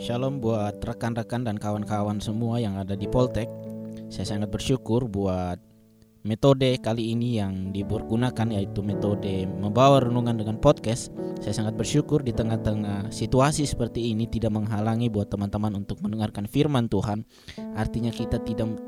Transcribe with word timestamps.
Shalom 0.00 0.40
buat 0.40 0.80
rekan-rekan 0.80 1.44
dan 1.44 1.60
kawan-kawan 1.60 2.24
semua 2.24 2.56
yang 2.56 2.80
ada 2.80 2.96
di 2.96 3.04
Poltek. 3.04 3.52
Saya 4.08 4.24
sangat 4.32 4.48
bersyukur 4.48 5.04
buat 5.04 5.60
metode 6.24 6.80
kali 6.80 7.12
ini 7.12 7.36
yang 7.36 7.68
dipergunakan 7.68 8.48
yaitu 8.48 8.80
metode 8.80 9.44
membawa 9.44 10.00
renungan 10.00 10.40
dengan 10.40 10.56
podcast. 10.56 11.12
Saya 11.44 11.52
sangat 11.52 11.76
bersyukur 11.76 12.24
di 12.24 12.32
tengah-tengah 12.32 13.12
situasi 13.12 13.68
seperti 13.68 14.16
ini 14.16 14.24
tidak 14.24 14.56
menghalangi 14.56 15.12
buat 15.12 15.28
teman-teman 15.28 15.84
untuk 15.84 16.00
mendengarkan 16.00 16.48
firman 16.48 16.88
Tuhan. 16.88 17.28
Artinya 17.76 18.08
kita 18.08 18.40
tidak 18.40 18.80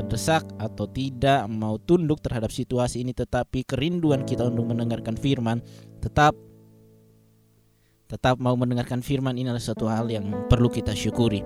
terdesak 0.00 0.48
atau 0.56 0.88
tidak 0.88 1.44
mau 1.52 1.76
tunduk 1.76 2.24
terhadap 2.24 2.48
situasi 2.48 3.04
ini 3.04 3.12
tetapi 3.12 3.68
kerinduan 3.68 4.24
kita 4.24 4.48
untuk 4.48 4.64
mendengarkan 4.64 5.12
firman 5.12 5.60
tetap 6.00 6.32
tetap 8.12 8.36
mau 8.36 8.52
mendengarkan 8.52 9.00
firman 9.00 9.40
ini 9.40 9.48
adalah 9.48 9.64
suatu 9.64 9.88
hal 9.88 10.12
yang 10.12 10.44
perlu 10.52 10.68
kita 10.68 10.92
syukuri. 10.92 11.40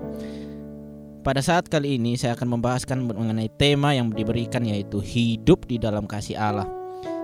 Pada 1.23 1.39
saat 1.39 1.71
kali 1.71 1.95
ini 1.95 2.19
saya 2.19 2.35
akan 2.35 2.59
membahaskan 2.59 3.07
mengenai 3.07 3.47
tema 3.55 3.95
yang 3.95 4.11
diberikan 4.11 4.67
yaitu 4.67 4.99
hidup 4.99 5.63
di 5.63 5.79
dalam 5.79 6.03
kasih 6.03 6.35
Allah. 6.35 6.67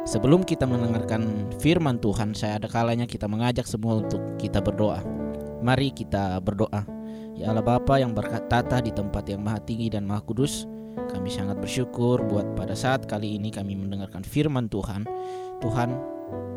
Sebelum 0.08 0.44
kita 0.44 0.64
mendengarkan 0.68 1.52
firman 1.60 2.00
Tuhan, 2.00 2.36
saya 2.36 2.60
ada 2.60 2.68
kalanya 2.68 3.08
kita 3.08 3.28
mengajak 3.28 3.68
semua 3.68 4.04
untuk 4.04 4.20
kita 4.40 4.60
berdoa. 4.60 5.04
Mari 5.64 5.96
kita 5.96 6.40
berdoa. 6.44 6.84
Ya 7.36 7.52
Allah 7.52 7.64
Bapa 7.64 8.00
yang 8.00 8.12
berkata 8.12 8.84
di 8.84 8.92
tempat 8.92 9.28
yang 9.32 9.44
maha 9.44 9.64
tinggi 9.64 9.88
dan 9.88 10.04
maha 10.04 10.20
kudus, 10.24 10.68
kami 11.12 11.32
sangat 11.32 11.60
bersyukur 11.60 12.20
buat 12.28 12.48
pada 12.60 12.76
saat 12.76 13.08
kali 13.08 13.40
ini 13.40 13.52
kami 13.52 13.80
mendengarkan 13.80 14.28
firman 14.28 14.68
Tuhan. 14.68 15.08
Tuhan, 15.64 16.13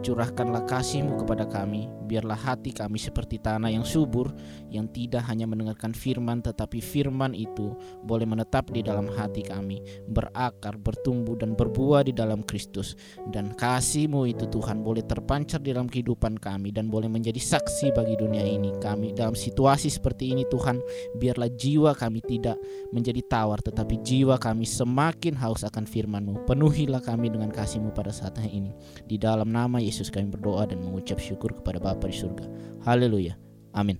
curahkanlah 0.06 0.62
kasih-Mu 0.70 1.18
kepada 1.18 1.42
kami, 1.50 1.90
biarlah 2.06 2.38
hati 2.38 2.70
kami 2.70 2.94
seperti 2.94 3.42
tanah 3.42 3.74
yang 3.74 3.82
subur, 3.82 4.30
yang 4.70 4.86
tidak 4.94 5.26
hanya 5.26 5.50
mendengarkan 5.50 5.90
firman, 5.90 6.38
tetapi 6.38 6.78
firman 6.78 7.34
itu 7.34 7.74
boleh 8.06 8.22
menetap 8.22 8.70
di 8.70 8.86
dalam 8.86 9.10
hati 9.10 9.42
kami, 9.42 9.82
berakar, 10.06 10.78
bertumbuh, 10.78 11.34
dan 11.34 11.58
berbuah 11.58 12.06
di 12.06 12.14
dalam 12.14 12.46
Kristus. 12.46 12.94
Dan 13.34 13.50
kasih-Mu 13.58 14.30
itu 14.30 14.46
Tuhan 14.46 14.86
boleh 14.86 15.02
terpancar 15.02 15.58
di 15.58 15.74
dalam 15.74 15.90
kehidupan 15.90 16.38
kami, 16.38 16.70
dan 16.70 16.86
boleh 16.86 17.10
menjadi 17.10 17.42
saksi 17.42 17.90
bagi 17.90 18.14
dunia 18.14 18.46
ini. 18.46 18.78
Kami 18.78 19.10
dalam 19.18 19.34
situasi 19.34 19.90
seperti 19.90 20.30
ini 20.30 20.46
Tuhan, 20.46 20.78
biarlah 21.18 21.50
jiwa 21.50 21.98
kami 21.98 22.22
tidak 22.22 22.54
menjadi 22.94 23.26
tawar, 23.26 23.58
tetapi 23.58 23.98
jiwa 24.06 24.38
kami 24.38 24.62
semakin 24.62 25.34
haus 25.34 25.66
akan 25.66 25.82
firman-Mu. 25.82 26.46
Penuhilah 26.46 27.02
kami 27.02 27.26
dengan 27.26 27.50
kasih-Mu 27.50 27.90
pada 27.90 28.14
saat 28.14 28.38
ini. 28.46 28.70
Di 29.02 29.18
dalam 29.18 29.50
nama 29.56 29.80
Yesus 29.80 30.12
kami 30.12 30.28
berdoa 30.28 30.68
dan 30.68 30.84
mengucap 30.84 31.16
syukur 31.16 31.56
kepada 31.56 31.80
Bapa 31.80 32.04
di 32.04 32.16
surga. 32.20 32.44
Haleluya. 32.84 33.40
Amin. 33.72 33.96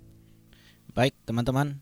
Baik, 0.92 1.16
teman-teman. 1.24 1.80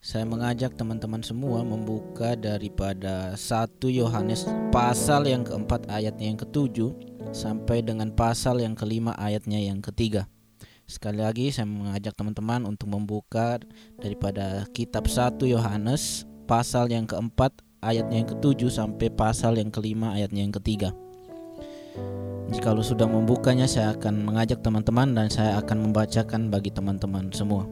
Saya 0.00 0.24
mengajak 0.24 0.80
teman-teman 0.80 1.20
semua 1.20 1.60
membuka 1.60 2.32
daripada 2.32 3.36
1 3.36 3.84
Yohanes 3.92 4.48
pasal 4.72 5.28
yang 5.28 5.44
keempat 5.44 5.92
ayatnya 5.92 6.32
yang 6.32 6.40
ketujuh 6.40 6.96
sampai 7.36 7.84
dengan 7.84 8.08
pasal 8.08 8.64
yang 8.64 8.72
kelima 8.72 9.12
ayatnya 9.20 9.60
yang 9.60 9.84
ketiga. 9.84 10.24
Sekali 10.88 11.20
lagi 11.20 11.52
saya 11.52 11.68
mengajak 11.68 12.16
teman-teman 12.16 12.64
untuk 12.64 12.88
membuka 12.88 13.60
daripada 14.00 14.64
kitab 14.72 15.04
1 15.04 15.36
Yohanes 15.44 16.24
pasal 16.48 16.88
yang 16.88 17.04
keempat 17.04 17.52
ayatnya 17.84 18.24
yang 18.24 18.30
ketujuh 18.32 18.72
sampai 18.72 19.12
pasal 19.12 19.60
yang 19.60 19.68
kelima 19.68 20.16
ayatnya 20.16 20.48
yang 20.48 20.54
ketiga. 20.56 20.96
Jika 22.50 22.74
lu 22.74 22.82
sudah 22.82 23.06
membukanya, 23.06 23.70
saya 23.70 23.94
akan 23.94 24.26
mengajak 24.26 24.58
teman-teman 24.60 25.14
dan 25.14 25.30
saya 25.30 25.62
akan 25.62 25.90
membacakan 25.90 26.50
bagi 26.50 26.74
teman-teman 26.74 27.30
semua. 27.30 27.64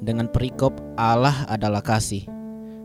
Dengan 0.00 0.28
perikop 0.28 0.76
Allah 1.00 1.48
adalah 1.48 1.80
kasih. 1.80 2.28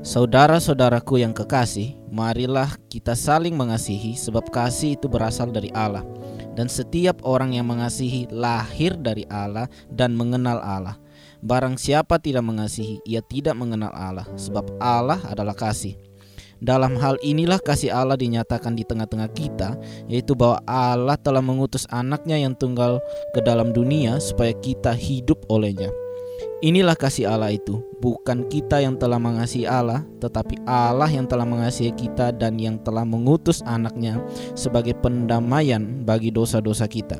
Saudara-saudaraku 0.06 1.24
yang 1.24 1.34
kekasih, 1.34 1.98
marilah 2.14 2.70
kita 2.88 3.18
saling 3.18 3.58
mengasihi 3.58 4.14
sebab 4.14 4.54
kasih 4.54 4.96
itu 4.96 5.10
berasal 5.10 5.50
dari 5.50 5.74
Allah. 5.74 6.06
Dan 6.56 6.72
setiap 6.72 7.20
orang 7.28 7.58
yang 7.58 7.68
mengasihi 7.68 8.32
lahir 8.32 8.96
dari 8.96 9.28
Allah 9.28 9.68
dan 9.92 10.16
mengenal 10.16 10.64
Allah. 10.64 10.96
Barang 11.44 11.76
siapa 11.76 12.16
tidak 12.22 12.48
mengasihi, 12.48 13.04
ia 13.04 13.20
tidak 13.20 13.60
mengenal 13.60 13.92
Allah, 13.92 14.24
sebab 14.40 14.80
Allah 14.80 15.20
adalah 15.28 15.54
kasih. 15.54 16.00
Dalam 16.64 16.96
hal 16.96 17.20
inilah 17.20 17.60
kasih 17.60 17.92
Allah 17.92 18.16
dinyatakan 18.16 18.80
di 18.80 18.88
tengah-tengah 18.88 19.28
kita, 19.36 19.76
yaitu 20.08 20.32
bahwa 20.38 20.64
Allah 20.64 21.20
telah 21.20 21.44
mengutus 21.44 21.84
anaknya 21.92 22.40
yang 22.40 22.56
tunggal 22.56 23.04
ke 23.36 23.44
dalam 23.44 23.76
dunia 23.76 24.24
supaya 24.24 24.56
kita 24.56 24.96
hidup 24.96 25.44
olehnya. 25.52 25.92
Inilah 26.64 26.96
kasih 26.96 27.28
Allah 27.28 27.52
itu, 27.52 27.84
bukan 28.00 28.48
kita 28.48 28.80
yang 28.80 28.96
telah 28.96 29.20
mengasihi 29.20 29.68
Allah, 29.68 30.08
tetapi 30.24 30.64
Allah 30.64 31.12
yang 31.12 31.28
telah 31.28 31.44
mengasihi 31.44 31.92
kita 31.94 32.32
dan 32.32 32.56
yang 32.56 32.80
telah 32.82 33.04
mengutus 33.04 33.60
anaknya 33.68 34.18
sebagai 34.56 34.96
pendamaian 35.04 36.02
bagi 36.08 36.32
dosa-dosa 36.32 36.88
kita. 36.88 37.20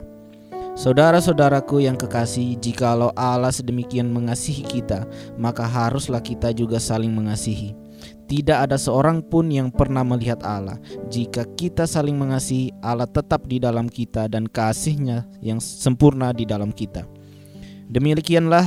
Saudara-saudaraku 0.76 1.88
yang 1.88 1.96
kekasih, 1.96 2.60
jikalau 2.60 3.12
Allah 3.16 3.52
sedemikian 3.52 4.12
mengasihi 4.12 4.64
kita, 4.64 5.08
maka 5.40 5.64
haruslah 5.64 6.20
kita 6.20 6.52
juga 6.52 6.80
saling 6.80 7.12
mengasihi. 7.12 7.85
Tidak 8.26 8.58
ada 8.58 8.74
seorang 8.74 9.22
pun 9.22 9.54
yang 9.54 9.70
pernah 9.70 10.02
melihat 10.02 10.42
Allah. 10.42 10.82
Jika 11.14 11.46
kita 11.54 11.86
saling 11.86 12.18
mengasihi, 12.18 12.74
Allah 12.82 13.06
tetap 13.06 13.46
di 13.46 13.62
dalam 13.62 13.86
kita 13.86 14.26
dan 14.26 14.50
kasihnya 14.50 15.30
yang 15.46 15.62
sempurna 15.62 16.34
di 16.34 16.46
dalam 16.46 16.74
kita. 16.74 17.06
Demikianlah 17.86 18.66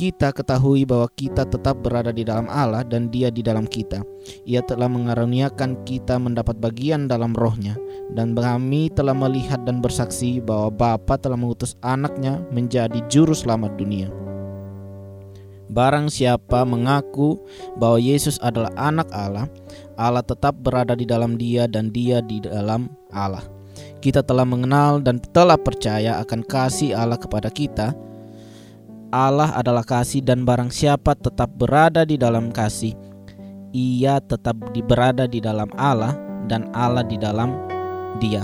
kita 0.00 0.32
ketahui 0.32 0.88
bahwa 0.88 1.12
kita 1.12 1.44
tetap 1.44 1.84
berada 1.84 2.08
di 2.08 2.24
dalam 2.24 2.48
Allah 2.48 2.80
dan 2.80 3.12
dia 3.12 3.28
di 3.28 3.44
dalam 3.44 3.68
kita. 3.68 4.00
Ia 4.48 4.64
telah 4.64 4.88
mengaruniakan 4.88 5.84
kita 5.84 6.16
mendapat 6.16 6.56
bagian 6.56 7.04
dalam 7.04 7.36
rohnya. 7.36 7.76
Dan 8.16 8.32
kami 8.32 8.88
telah 8.96 9.12
melihat 9.12 9.60
dan 9.68 9.84
bersaksi 9.84 10.40
bahwa 10.40 10.72
Bapa 10.72 11.20
telah 11.20 11.36
mengutus 11.36 11.76
anaknya 11.84 12.40
menjadi 12.48 13.04
juru 13.12 13.36
selamat 13.36 13.76
dunia. 13.76 14.08
Barang 15.70 16.10
siapa 16.10 16.66
mengaku 16.66 17.38
bahwa 17.78 18.02
Yesus 18.02 18.42
adalah 18.42 18.74
anak 18.74 19.06
Allah, 19.14 19.46
Allah 19.94 20.26
tetap 20.26 20.58
berada 20.58 20.98
di 20.98 21.06
dalam 21.06 21.38
dia 21.38 21.70
dan 21.70 21.94
dia 21.94 22.18
di 22.18 22.42
dalam 22.42 22.90
Allah. 23.14 23.46
Kita 24.02 24.26
telah 24.26 24.42
mengenal 24.42 24.98
dan 24.98 25.22
telah 25.30 25.54
percaya 25.54 26.18
akan 26.18 26.42
kasih 26.42 26.98
Allah 26.98 27.14
kepada 27.14 27.54
kita. 27.54 27.94
Allah 29.14 29.54
adalah 29.54 29.86
kasih 29.86 30.26
dan 30.26 30.42
barang 30.42 30.74
siapa 30.74 31.14
tetap 31.14 31.54
berada 31.54 32.02
di 32.02 32.18
dalam 32.18 32.50
kasih, 32.50 32.94
ia 33.70 34.18
tetap 34.18 34.58
berada 34.86 35.26
di 35.30 35.38
dalam 35.38 35.70
Allah 35.78 36.14
dan 36.50 36.66
Allah 36.74 37.06
di 37.06 37.14
dalam 37.18 37.54
dia. 38.18 38.42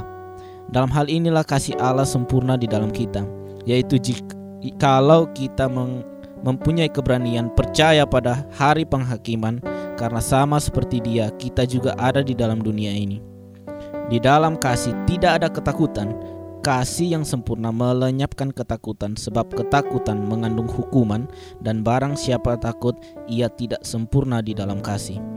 Dalam 0.71 0.91
hal 0.91 1.07
inilah 1.07 1.47
kasih 1.47 1.79
Allah 1.79 2.07
sempurna 2.07 2.59
di 2.59 2.67
dalam 2.67 2.91
kita, 2.91 3.23
yaitu 3.63 3.99
jika 3.99 4.35
kalau 4.83 5.31
kita 5.31 5.71
meng 5.71 6.03
mempunyai 6.47 6.87
keberanian 6.87 7.51
percaya 7.51 8.07
pada 8.07 8.47
hari 8.55 8.87
penghakiman 8.87 9.59
karena 9.99 10.23
sama 10.23 10.63
seperti 10.63 11.03
dia 11.03 11.35
kita 11.35 11.67
juga 11.67 11.99
ada 11.99 12.23
di 12.23 12.33
dalam 12.39 12.63
dunia 12.63 12.95
ini. 12.95 13.19
Di 14.07 14.23
dalam 14.23 14.55
kasih 14.55 14.95
tidak 15.11 15.43
ada 15.43 15.49
ketakutan. 15.51 16.15
Kasih 16.63 17.15
yang 17.15 17.23
sempurna 17.23 17.71
melenyapkan 17.71 18.51
ketakutan 18.51 19.15
sebab 19.15 19.51
ketakutan 19.55 20.19
mengandung 20.27 20.67
hukuman 20.67 21.31
dan 21.63 21.87
barang 21.87 22.19
siapa 22.19 22.59
takut 22.59 22.95
ia 23.31 23.47
tidak 23.47 23.83
sempurna 23.87 24.43
di 24.43 24.51
dalam 24.51 24.83
kasih. 24.83 25.36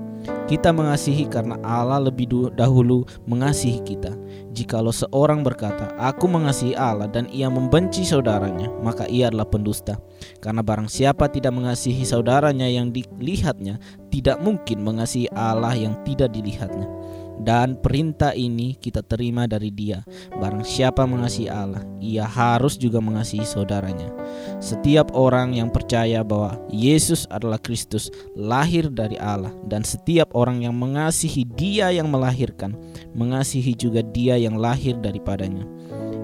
Kita 0.49 0.73
mengasihi 0.73 1.29
karena 1.29 1.61
Allah 1.61 2.09
lebih 2.09 2.49
dahulu 2.57 3.05
mengasihi 3.29 3.85
kita. 3.85 4.17
Jikalau 4.49 4.89
seorang 4.89 5.45
berkata, 5.45 5.93
"Aku 6.01 6.25
mengasihi 6.25 6.73
Allah," 6.73 7.05
dan 7.05 7.29
ia 7.29 7.53
membenci 7.53 8.01
saudaranya, 8.01 8.73
maka 8.81 9.05
ia 9.05 9.29
adalah 9.29 9.45
pendusta. 9.45 10.01
Karena 10.41 10.65
barang 10.65 10.89
siapa 10.89 11.29
tidak 11.29 11.53
mengasihi 11.53 12.01
saudaranya 12.01 12.65
yang 12.65 12.89
dilihatnya, 12.89 13.77
tidak 14.09 14.41
mungkin 14.41 14.81
mengasihi 14.81 15.29
Allah 15.37 15.77
yang 15.77 15.93
tidak 16.01 16.33
dilihatnya. 16.33 16.98
Dan 17.39 17.79
perintah 17.79 18.35
ini 18.35 18.75
kita 18.75 18.99
terima 19.01 19.47
dari 19.47 19.71
dia. 19.71 20.03
Barang 20.35 20.67
siapa 20.67 21.07
mengasihi 21.07 21.47
Allah 21.47 21.81
Ia 22.03 22.27
harus 22.27 22.75
juga 22.75 22.99
mengasihi 22.99 23.47
saudaranya. 23.47 24.11
Setiap 24.59 25.15
orang 25.15 25.55
yang 25.55 25.71
percaya 25.71 26.21
bahwa 26.21 26.59
Yesus 26.67 27.25
adalah 27.31 27.57
Kristus 27.57 28.11
Lahir 28.35 28.91
dari 28.91 29.15
Allah 29.17 29.55
Dan 29.65 29.87
setiap 29.87 30.35
orang 30.35 30.67
yang 30.67 30.75
mengasihi 30.75 31.47
dia 31.55 31.89
yang 31.95 32.11
melahirkan 32.11 32.75
Mengasihi 33.15 33.73
juga 33.73 34.03
dia 34.03 34.35
yang 34.35 34.59
lahir 34.59 34.99
daripadanya 34.99 35.78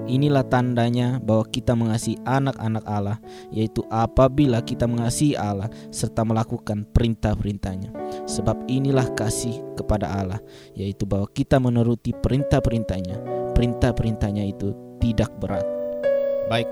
Inilah 0.06 0.46
tandanya 0.46 1.18
bahwa 1.18 1.42
kita 1.50 1.74
mengasihi 1.74 2.22
anak-anak 2.22 2.84
Allah, 2.86 3.18
yaitu 3.50 3.82
apabila 3.90 4.62
kita 4.62 4.86
mengasihi 4.86 5.34
Allah 5.34 5.66
serta 5.90 6.22
melakukan 6.22 6.86
perintah-perintahnya. 6.94 7.90
Sebab 8.30 8.70
inilah 8.70 9.10
kasih 9.18 9.58
kepada 9.74 10.06
Allah, 10.06 10.38
yaitu 10.78 11.02
bahwa 11.04 11.26
kita 11.34 11.58
menuruti 11.58 12.14
perintah-perintahnya. 12.14 13.18
Perintah-perintahnya 13.50 14.46
itu 14.46 14.70
tidak 15.02 15.34
berat. 15.42 15.66
Baik, 16.46 16.70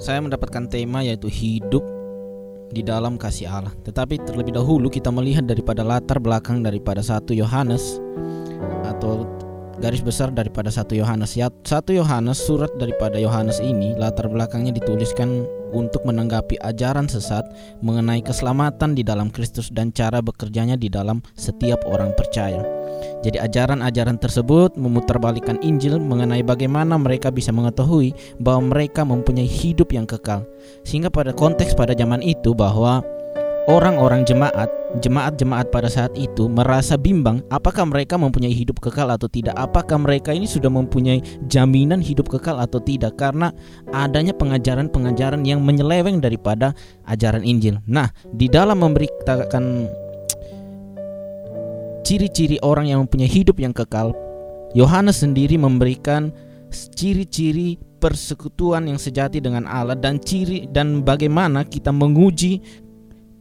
saya 0.00 0.24
mendapatkan 0.24 0.64
tema 0.72 1.04
yaitu 1.04 1.28
hidup 1.28 1.84
di 2.72 2.80
dalam 2.80 3.20
kasih 3.20 3.52
Allah. 3.52 3.74
Tetapi 3.84 4.24
terlebih 4.24 4.56
dahulu 4.56 4.88
kita 4.88 5.12
melihat 5.12 5.44
daripada 5.44 5.84
latar 5.84 6.16
belakang 6.22 6.64
daripada 6.64 7.04
satu 7.04 7.36
Yohanes 7.36 8.00
atau 8.86 9.28
garis 9.80 10.04
besar 10.04 10.28
daripada 10.30 10.68
satu 10.68 10.92
Yohanes. 10.94 11.34
Ya, 11.34 11.48
satu 11.64 11.96
Yohanes 11.96 12.38
surat 12.38 12.70
daripada 12.76 13.16
Yohanes 13.16 13.58
ini 13.58 13.96
latar 13.96 14.28
belakangnya 14.28 14.76
dituliskan 14.76 15.48
untuk 15.72 16.04
menanggapi 16.04 16.60
ajaran 16.60 17.08
sesat 17.08 17.42
mengenai 17.80 18.20
keselamatan 18.20 18.92
di 18.92 19.02
dalam 19.02 19.32
Kristus 19.32 19.72
dan 19.72 19.90
cara 19.90 20.20
bekerjanya 20.20 20.76
di 20.76 20.92
dalam 20.92 21.24
setiap 21.34 21.82
orang 21.88 22.12
percaya. 22.14 22.60
Jadi 23.24 23.40
ajaran-ajaran 23.40 24.20
tersebut 24.20 24.76
memutarbalikkan 24.76 25.56
Injil 25.64 25.96
mengenai 25.96 26.44
bagaimana 26.44 27.00
mereka 27.00 27.32
bisa 27.32 27.48
mengetahui 27.48 28.12
bahwa 28.36 28.76
mereka 28.76 29.08
mempunyai 29.08 29.48
hidup 29.48 29.96
yang 29.96 30.04
kekal. 30.04 30.44
Sehingga 30.84 31.08
pada 31.08 31.32
konteks 31.32 31.72
pada 31.72 31.96
zaman 31.96 32.20
itu 32.20 32.52
bahwa 32.52 33.00
orang-orang 33.68 34.24
jemaat, 34.24 34.70
jemaat-jemaat 35.04 35.68
pada 35.68 35.90
saat 35.90 36.12
itu 36.16 36.48
merasa 36.48 36.96
bimbang 36.96 37.44
apakah 37.52 37.84
mereka 37.84 38.16
mempunyai 38.16 38.54
hidup 38.54 38.80
kekal 38.80 39.10
atau 39.12 39.28
tidak. 39.28 39.52
Apakah 39.58 40.00
mereka 40.00 40.32
ini 40.32 40.48
sudah 40.48 40.72
mempunyai 40.72 41.20
jaminan 41.50 42.00
hidup 42.00 42.30
kekal 42.32 42.56
atau 42.56 42.80
tidak 42.80 43.20
karena 43.20 43.52
adanya 43.92 44.32
pengajaran-pengajaran 44.32 45.44
yang 45.44 45.60
menyeleweng 45.60 46.22
daripada 46.22 46.72
ajaran 47.10 47.44
Injil. 47.44 47.82
Nah, 47.84 48.08
di 48.32 48.48
dalam 48.48 48.80
memberitakan 48.80 49.64
ciri-ciri 52.06 52.56
orang 52.64 52.88
yang 52.88 53.04
mempunyai 53.04 53.28
hidup 53.28 53.60
yang 53.60 53.76
kekal, 53.76 54.14
Yohanes 54.72 55.20
sendiri 55.20 55.58
memberikan 55.58 56.30
ciri-ciri 56.70 57.78
persekutuan 58.00 58.88
yang 58.88 58.96
sejati 58.96 59.42
dengan 59.42 59.68
Allah 59.68 59.98
dan 59.98 60.22
ciri 60.22 60.70
dan 60.72 61.04
bagaimana 61.04 61.68
kita 61.68 61.92
menguji 61.92 62.62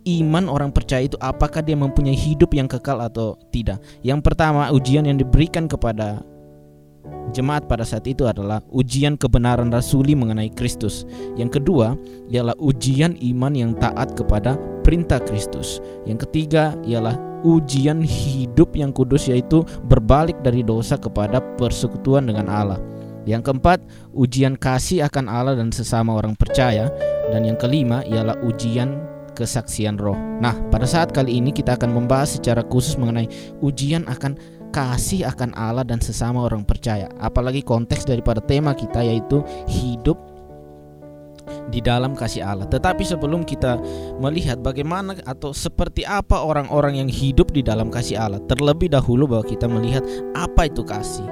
iman 0.06 0.48
orang 0.48 0.72
percaya 0.72 1.08
itu 1.08 1.18
apakah 1.20 1.64
dia 1.64 1.76
mempunyai 1.76 2.16
hidup 2.16 2.56
yang 2.56 2.68
kekal 2.68 3.00
atau 3.04 3.36
tidak. 3.52 3.84
Yang 4.04 4.22
pertama, 4.24 4.72
ujian 4.72 5.04
yang 5.08 5.20
diberikan 5.20 5.68
kepada 5.68 6.24
jemaat 7.32 7.70
pada 7.70 7.86
saat 7.86 8.06
itu 8.10 8.26
adalah 8.26 8.62
ujian 8.74 9.16
kebenaran 9.16 9.70
rasuli 9.70 10.18
mengenai 10.18 10.50
Kristus. 10.54 11.06
Yang 11.38 11.62
kedua 11.62 11.94
ialah 12.30 12.58
ujian 12.58 13.16
iman 13.34 13.54
yang 13.54 13.72
taat 13.78 14.18
kepada 14.18 14.58
perintah 14.82 15.22
Kristus. 15.22 15.80
Yang 16.10 16.30
ketiga 16.30 16.74
ialah 16.86 17.16
ujian 17.46 18.04
hidup 18.04 18.76
yang 18.76 18.92
kudus 18.92 19.32
yaitu 19.32 19.64
berbalik 19.88 20.36
dari 20.44 20.66
dosa 20.66 21.00
kepada 21.00 21.40
persekutuan 21.56 22.28
dengan 22.28 22.50
Allah. 22.52 22.80
Yang 23.28 23.52
keempat, 23.52 23.80
ujian 24.16 24.58
kasih 24.58 25.06
akan 25.06 25.30
Allah 25.30 25.54
dan 25.54 25.70
sesama 25.70 26.18
orang 26.18 26.34
percaya. 26.34 26.90
Dan 27.30 27.46
yang 27.46 27.62
kelima 27.62 28.02
ialah 28.10 28.42
ujian 28.42 28.98
kesaksian 29.40 29.96
roh. 29.96 30.20
Nah, 30.44 30.52
pada 30.68 30.84
saat 30.84 31.16
kali 31.16 31.40
ini 31.40 31.56
kita 31.56 31.80
akan 31.80 31.96
membahas 31.96 32.36
secara 32.36 32.60
khusus 32.68 33.00
mengenai 33.00 33.32
ujian 33.64 34.04
akan 34.12 34.36
kasih 34.76 35.26
akan 35.26 35.56
Allah 35.56 35.88
dan 35.88 36.04
sesama 36.04 36.44
orang 36.44 36.68
percaya. 36.68 37.08
Apalagi 37.24 37.64
konteks 37.64 38.04
daripada 38.04 38.44
tema 38.44 38.76
kita 38.76 39.00
yaitu 39.00 39.42
hidup 39.66 40.20
di 41.74 41.82
dalam 41.82 42.14
kasih 42.14 42.46
Allah. 42.46 42.68
Tetapi 42.70 43.02
sebelum 43.06 43.46
kita 43.46 43.82
melihat 44.22 44.62
bagaimana 44.62 45.18
atau 45.26 45.54
seperti 45.54 46.06
apa 46.06 46.42
orang-orang 46.42 47.02
yang 47.02 47.10
hidup 47.10 47.50
di 47.54 47.66
dalam 47.66 47.90
kasih 47.90 48.18
Allah, 48.18 48.42
terlebih 48.46 48.94
dahulu 48.94 49.26
bahwa 49.26 49.46
kita 49.46 49.66
melihat 49.66 50.06
apa 50.38 50.70
itu 50.70 50.86
kasih. 50.86 51.26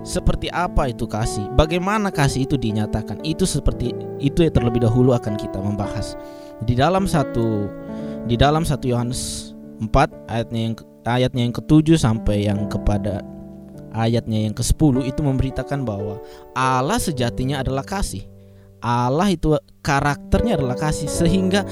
Seperti 0.00 0.48
apa 0.48 0.88
itu 0.88 1.04
kasih? 1.04 1.44
Bagaimana 1.52 2.08
kasih 2.08 2.48
itu 2.48 2.56
dinyatakan? 2.56 3.20
Itu 3.20 3.44
seperti 3.44 3.92
itu 4.16 4.40
yang 4.40 4.54
terlebih 4.56 4.80
dahulu 4.80 5.12
akan 5.12 5.36
kita 5.36 5.60
membahas 5.60 6.16
di 6.64 6.74
dalam 6.76 7.08
satu 7.08 7.68
di 8.28 8.36
dalam 8.36 8.62
satu 8.62 8.84
Yohanes 8.88 9.52
4 9.80 10.28
ayatnya 10.28 10.60
yang 10.60 10.74
ayatnya 11.08 11.42
yang 11.48 11.54
ketujuh 11.56 11.96
sampai 11.96 12.44
yang 12.44 12.68
kepada 12.68 13.24
ayatnya 13.96 14.46
yang 14.46 14.54
ke-10 14.54 15.08
itu 15.08 15.20
memberitakan 15.24 15.82
bahwa 15.82 16.20
Allah 16.54 17.00
sejatinya 17.00 17.62
adalah 17.64 17.82
kasih. 17.82 18.26
Allah 18.80 19.28
itu 19.28 19.56
karakternya 19.84 20.56
adalah 20.56 20.76
kasih 20.76 21.08
sehingga 21.08 21.68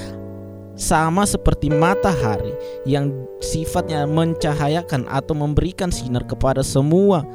sama 0.79 1.25
seperti 1.27 1.67
matahari 1.67 2.55
yang 2.87 3.11
sifatnya 3.43 4.07
mencahayakan 4.07 5.09
atau 5.09 5.35
memberikan 5.35 5.91
sinar 5.91 6.23
kepada 6.23 6.63
semua 6.63 7.25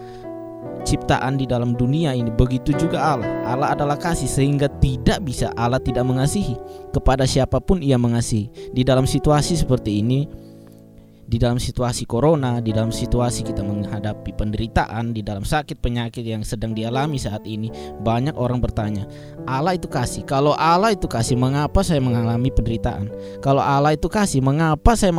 ciptaan 0.84 1.40
di 1.40 1.48
dalam 1.48 1.72
dunia 1.74 2.12
ini. 2.12 2.28
Begitu 2.30 2.76
juga 2.76 3.00
Allah. 3.16 3.28
Allah 3.48 3.68
adalah 3.72 3.96
kasih 3.96 4.28
sehingga 4.28 4.68
tidak 4.78 5.24
bisa 5.24 5.50
Allah 5.56 5.80
tidak 5.80 6.04
mengasihi 6.04 6.54
kepada 6.92 7.24
siapa 7.24 7.58
pun 7.58 7.80
ia 7.80 7.96
mengasihi. 7.96 8.70
Di 8.70 8.84
dalam 8.84 9.08
situasi 9.08 9.56
seperti 9.58 10.04
ini, 10.04 10.28
di 11.24 11.40
dalam 11.40 11.56
situasi 11.56 12.04
corona, 12.04 12.60
di 12.60 12.70
dalam 12.70 12.92
situasi 12.92 13.44
kita 13.44 13.64
menghadapi 13.64 14.36
penderitaan, 14.36 15.16
di 15.16 15.24
dalam 15.24 15.42
sakit 15.42 15.80
penyakit 15.80 16.20
yang 16.20 16.44
sedang 16.44 16.76
dialami 16.76 17.16
saat 17.16 17.42
ini, 17.48 17.72
banyak 18.04 18.36
orang 18.36 18.60
bertanya, 18.60 19.08
Allah 19.48 19.76
itu 19.76 19.88
kasih. 19.88 20.28
Kalau 20.28 20.52
Allah 20.56 20.92
itu 20.92 21.08
kasih, 21.08 21.36
mengapa 21.36 21.80
saya 21.80 22.00
mengalami 22.04 22.52
penderitaan? 22.52 23.08
Kalau 23.40 23.64
Allah 23.64 23.96
itu 23.96 24.08
kasih, 24.08 24.44
mengapa 24.44 24.92
saya 24.96 25.12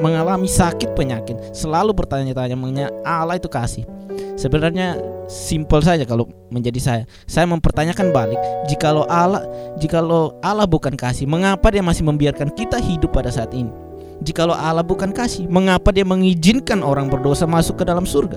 mengalami 0.00 0.48
sakit 0.48 0.96
penyakit? 0.96 1.36
Selalu 1.52 1.92
bertanya-tanya 1.92 2.56
mengenai 2.56 2.88
Allah 3.04 3.36
itu 3.36 3.48
kasih. 3.48 3.84
Sebenarnya 4.40 4.96
simpel 5.28 5.84
saja 5.84 6.02
kalau 6.08 6.26
menjadi 6.48 6.80
saya. 6.80 7.02
Saya 7.28 7.46
mempertanyakan 7.46 8.10
balik, 8.10 8.40
jikalau 8.66 9.04
Allah 9.06 9.44
jikalau 9.78 10.34
Allah 10.40 10.64
bukan 10.64 10.96
kasih, 10.96 11.28
mengapa 11.28 11.68
dia 11.70 11.84
masih 11.84 12.02
membiarkan 12.02 12.50
kita 12.56 12.80
hidup 12.80 13.12
pada 13.12 13.28
saat 13.28 13.52
ini? 13.52 13.89
Jikalau 14.20 14.52
Allah 14.52 14.84
bukan 14.84 15.16
kasih, 15.16 15.48
mengapa 15.48 15.88
dia 15.96 16.04
mengizinkan 16.04 16.84
orang 16.84 17.08
berdosa 17.08 17.48
masuk 17.48 17.80
ke 17.80 17.84
dalam 17.88 18.04
surga? 18.04 18.36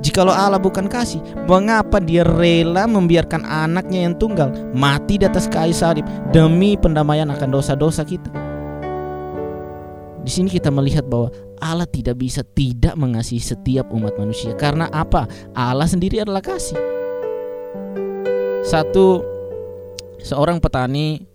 Jikalau 0.00 0.30
Allah 0.32 0.62
bukan 0.62 0.86
kasih, 0.86 1.20
mengapa 1.44 1.98
dia 1.98 2.22
rela 2.24 2.86
membiarkan 2.88 3.42
anaknya 3.44 4.08
yang 4.08 4.14
tunggal 4.16 4.54
mati 4.72 5.18
di 5.18 5.26
atas 5.26 5.50
kayu 5.50 5.74
salib 5.74 6.06
demi 6.30 6.78
pendamaian 6.78 7.28
akan 7.28 7.48
dosa-dosa 7.50 8.06
kita? 8.06 8.30
Di 10.22 10.30
sini 10.30 10.48
kita 10.48 10.72
melihat 10.72 11.04
bahwa 11.04 11.28
Allah 11.58 11.88
tidak 11.88 12.22
bisa 12.22 12.46
tidak 12.54 12.94
mengasihi 12.94 13.42
setiap 13.42 13.90
umat 13.90 14.14
manusia 14.16 14.54
karena 14.54 14.86
apa? 14.94 15.26
Allah 15.52 15.88
sendiri 15.88 16.22
adalah 16.22 16.40
kasih. 16.40 16.78
Satu 18.62 19.24
seorang 20.22 20.62
petani 20.62 21.26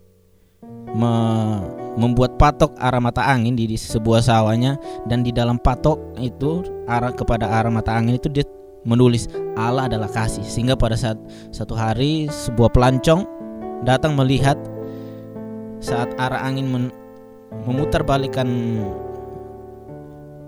me, 0.94 1.12
membuat 1.98 2.38
patok 2.42 2.74
arah 2.82 3.02
mata 3.02 3.22
angin 3.26 3.54
di, 3.54 3.70
sebuah 3.78 4.26
sawahnya 4.26 4.78
dan 5.06 5.22
di 5.22 5.30
dalam 5.30 5.62
patok 5.62 6.00
itu 6.18 6.66
arah 6.90 7.14
kepada 7.14 7.50
arah 7.50 7.70
mata 7.70 7.94
angin 7.94 8.18
itu 8.18 8.30
dia 8.30 8.46
menulis 8.84 9.30
Allah 9.56 9.88
adalah 9.88 10.10
kasih 10.12 10.44
sehingga 10.44 10.76
pada 10.76 10.98
saat 10.98 11.16
satu 11.54 11.78
hari 11.78 12.28
sebuah 12.28 12.74
pelancong 12.74 13.24
datang 13.88 14.18
melihat 14.18 14.58
saat 15.84 16.12
arah 16.16 16.42
angin 16.44 16.68
men, 16.72 16.84
memutarbalikkan 17.68 18.48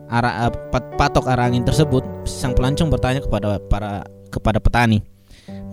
arah 0.09 0.53
patok 0.95 1.27
arah 1.27 1.49
angin 1.49 1.65
tersebut, 1.65 2.05
sang 2.23 2.53
pelancong 2.53 2.87
bertanya 2.87 3.19
kepada 3.19 3.59
para 3.67 4.05
kepada 4.31 4.61
petani, 4.61 5.03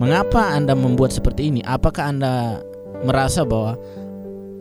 "Mengapa 0.01 0.57
Anda 0.57 0.75
membuat 0.75 1.15
seperti 1.15 1.53
ini? 1.53 1.61
Apakah 1.63 2.11
Anda 2.11 2.59
merasa 3.03 3.43
bahwa 3.47 3.79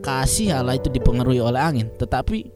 kasih 0.02 0.58
Allah 0.58 0.76
itu 0.76 0.90
dipengaruhi 0.90 1.38
oleh 1.38 1.62
angin?" 1.62 1.88
Tetapi 1.94 2.50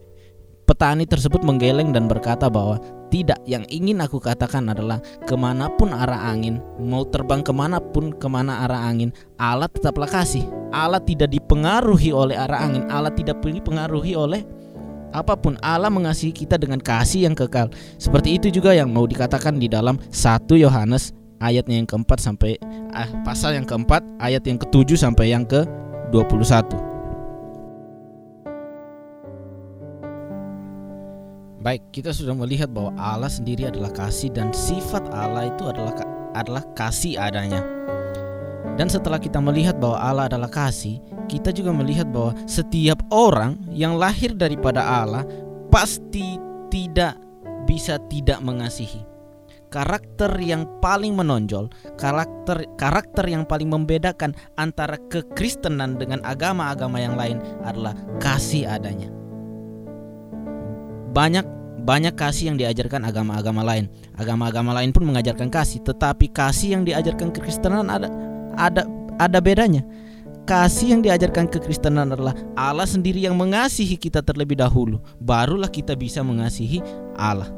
petani 0.67 1.07
tersebut 1.07 1.47
menggeleng 1.47 1.95
dan 1.95 2.11
berkata 2.11 2.51
bahwa 2.51 2.83
tidak, 3.07 3.39
yang 3.47 3.63
ingin 3.71 4.03
aku 4.03 4.19
katakan 4.19 4.67
adalah 4.67 4.99
ke 5.23 5.39
mana 5.39 5.71
pun 5.71 5.95
arah 5.95 6.27
angin, 6.27 6.59
mau 6.83 7.07
terbang 7.07 7.39
ke 7.39 7.55
mana 7.55 7.79
pun, 7.79 8.11
ke 8.11 8.27
mana 8.27 8.67
arah 8.67 8.83
angin, 8.83 9.15
Allah 9.39 9.71
tetaplah 9.71 10.11
kasih. 10.11 10.43
Allah 10.75 10.99
tidak 10.99 11.31
dipengaruhi 11.31 12.11
oleh 12.11 12.35
arah 12.35 12.67
angin, 12.67 12.83
Allah 12.91 13.15
tidak 13.15 13.39
dipengaruhi 13.39 14.19
oleh 14.19 14.43
apa 15.15 15.39
pun. 15.39 15.55
Allah 15.63 15.87
mengasihi 15.87 16.35
kita 16.35 16.59
dengan 16.59 16.83
kasih 16.83 17.31
yang 17.31 17.39
kekal. 17.39 17.71
Seperti 17.97 18.43
itu 18.43 18.51
juga 18.51 18.75
yang 18.75 18.91
mau 18.91 19.07
dikatakan 19.07 19.55
di 19.63 19.71
dalam 19.71 20.03
1 20.11 20.59
Yohanes 20.59 21.15
ayatnya 21.39 21.79
yang 21.79 21.87
keempat 21.87 22.19
sampai 22.19 22.59
ah, 22.91 23.09
pasal 23.23 23.55
yang 23.55 23.65
keempat 23.65 24.03
ayat 24.19 24.43
yang 24.45 24.59
ketujuh 24.59 24.99
sampai 24.99 25.31
yang 25.31 25.47
ke 25.47 25.63
21. 26.11 26.96
Baik, 31.67 31.83
kita 31.91 32.15
sudah 32.15 32.31
melihat 32.31 32.71
bahwa 32.71 32.95
Allah 32.95 33.27
sendiri 33.27 33.67
adalah 33.67 33.91
kasih 33.91 34.31
dan 34.31 34.55
sifat 34.55 35.03
Allah 35.11 35.51
itu 35.51 35.67
adalah 35.67 35.99
adalah 36.39 36.63
kasih 36.79 37.19
adanya. 37.19 37.59
Dan 38.79 38.87
setelah 38.87 39.19
kita 39.19 39.43
melihat 39.43 39.75
bahwa 39.83 39.99
Allah 39.99 40.31
adalah 40.31 40.47
kasih, 40.47 41.03
kita 41.27 41.51
juga 41.51 41.75
melihat 41.75 42.07
bahwa 42.07 42.39
setiap 42.47 43.03
orang 43.11 43.59
yang 43.75 43.99
lahir 43.99 44.31
daripada 44.39 44.79
Allah 44.79 45.27
pasti 45.67 46.39
tidak 46.71 47.19
bisa 47.67 47.99
tidak 48.07 48.39
mengasihi. 48.47 49.03
karakter 49.67 50.31
yang 50.39 50.71
paling 50.79 51.19
menonjol, 51.19 51.67
karakter 51.99 52.63
karakter 52.79 53.27
yang 53.27 53.43
paling 53.43 53.67
membedakan 53.67 54.39
antara 54.55 54.95
kekristenan 55.11 55.99
dengan 55.99 56.23
agama-agama 56.23 57.03
yang 57.03 57.19
lain 57.19 57.43
adalah 57.67 57.99
kasih 58.23 58.71
adanya. 58.71 59.26
Banyak 61.17 61.49
banyak 61.89 62.13
kasih 62.13 62.53
yang 62.53 62.61
diajarkan 62.61 63.09
agama-agama 63.09 63.65
lain. 63.65 63.89
Agama-agama 64.21 64.77
lain 64.77 64.93
pun 64.93 65.09
mengajarkan 65.09 65.49
kasih, 65.49 65.81
tetapi 65.81 66.29
kasih 66.29 66.77
yang 66.77 66.85
diajarkan 66.85 67.33
kekristenan 67.33 67.89
ada 67.89 68.13
ada 68.53 68.85
ada 69.17 69.39
bedanya. 69.41 69.81
Kasih 70.45 70.93
yang 70.93 71.01
diajarkan 71.01 71.49
kekristenan 71.49 72.13
adalah 72.13 72.37
Allah 72.53 72.85
sendiri 72.85 73.25
yang 73.25 73.35
mengasihi 73.35 73.97
kita 73.97 74.21
terlebih 74.21 74.61
dahulu, 74.61 75.01
barulah 75.19 75.73
kita 75.73 75.97
bisa 75.97 76.21
mengasihi 76.21 76.85
Allah. 77.17 77.49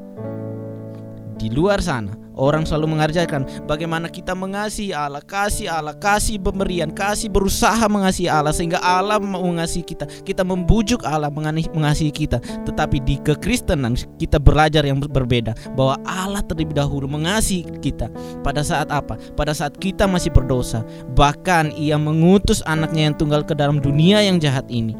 Di 1.37 1.51
luar 1.51 1.83
sana, 1.83 2.15
orang 2.39 2.65
selalu 2.65 2.97
mengajarkan 2.97 3.67
bagaimana 3.67 4.07
kita 4.07 4.33
mengasihi 4.33 4.95
Allah, 4.95 5.21
kasih 5.21 5.69
Allah, 5.69 5.93
kasih 5.99 6.39
pemberian, 6.39 6.95
kasih 6.95 7.29
berusaha 7.29 7.85
mengasihi 7.91 8.31
Allah 8.31 8.55
sehingga 8.55 8.79
Allah 8.79 9.19
mengasihi 9.19 9.85
kita. 9.85 10.07
Kita 10.23 10.47
membujuk 10.47 11.03
Allah 11.03 11.29
mengasihi 11.29 12.15
kita. 12.15 12.39
Tetapi 12.41 13.03
di 13.03 13.19
kekristenan 13.21 13.99
kita 14.17 14.39
belajar 14.39 14.87
yang 14.87 15.03
berbeda 15.03 15.53
bahwa 15.75 15.99
Allah 16.07 16.41
terlebih 16.47 16.79
dahulu 16.79 17.11
mengasihi 17.11 17.67
kita. 17.83 18.09
Pada 18.47 18.63
saat 18.63 18.89
apa? 18.89 19.19
Pada 19.35 19.53
saat 19.53 19.77
kita 19.77 20.07
masih 20.07 20.31
berdosa. 20.31 20.87
Bahkan 21.19 21.75
ia 21.75 21.99
mengutus 21.99 22.63
anaknya 22.65 23.11
yang 23.11 23.17
tunggal 23.19 23.43
ke 23.43 23.53
dalam 23.53 23.83
dunia 23.83 24.23
yang 24.23 24.39
jahat 24.39 24.65
ini 24.71 24.95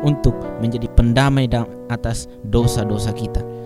untuk 0.00 0.32
menjadi 0.64 0.88
pendamai 0.96 1.44
atas 1.92 2.24
dosa-dosa 2.48 3.12
kita. 3.12 3.59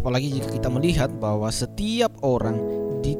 Apalagi 0.00 0.40
jika 0.40 0.48
kita 0.48 0.72
melihat 0.72 1.12
bahwa 1.20 1.52
setiap 1.52 2.08
orang 2.24 2.56
di, 3.04 3.12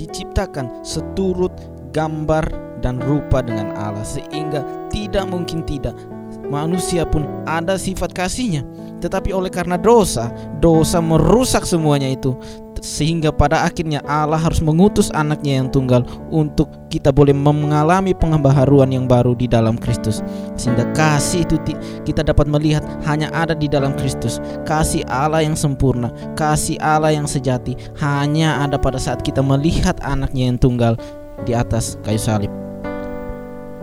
diciptakan 0.00 0.80
seturut 0.80 1.52
gambar 1.92 2.48
dan 2.80 2.96
rupa 3.04 3.44
dengan 3.44 3.76
Allah 3.76 4.04
sehingga 4.04 4.64
tidak 4.88 5.28
mungkin 5.28 5.60
tidak 5.68 5.92
manusia 6.48 7.04
pun 7.04 7.26
ada 7.44 7.76
sifat 7.76 8.12
kasihnya. 8.12 8.64
Tetapi 9.02 9.36
oleh 9.36 9.52
karena 9.52 9.76
dosa 9.76 10.32
dosa 10.60 11.00
merusak 11.00 11.68
semuanya 11.68 12.08
itu. 12.08 12.36
Sehingga 12.84 13.32
pada 13.32 13.64
akhirnya 13.64 14.04
Allah 14.04 14.36
harus 14.36 14.60
mengutus 14.60 15.08
anaknya 15.16 15.56
yang 15.56 15.72
tunggal 15.72 16.04
untuk 16.28 16.68
kita 16.92 17.08
boleh 17.08 17.32
mengalami 17.32 18.12
pembaharuan 18.12 18.92
yang 18.92 19.08
baru 19.08 19.32
di 19.32 19.48
dalam 19.48 19.80
Kristus. 19.80 20.20
Sehingga 20.60 20.84
kasih 20.92 21.48
itu 21.48 21.56
kita 22.04 22.20
dapat 22.20 22.44
melihat 22.44 22.84
hanya 23.08 23.32
ada 23.32 23.56
di 23.56 23.72
dalam 23.72 23.96
Kristus. 23.96 24.36
Kasih 24.68 25.00
Allah 25.08 25.40
yang 25.40 25.56
sempurna 25.56 26.12
kasih 26.34 26.76
Allah 26.82 27.14
yang 27.14 27.24
sejati 27.24 27.78
hanya 28.02 28.60
ada 28.60 28.76
pada 28.76 28.98
saat 28.98 29.22
kita 29.22 29.40
melihat 29.40 29.96
anaknya 30.02 30.50
yang 30.50 30.58
tunggal 30.58 30.98
di 31.44 31.52
atas 31.52 31.96
kayu 32.02 32.20
salib 32.20 32.63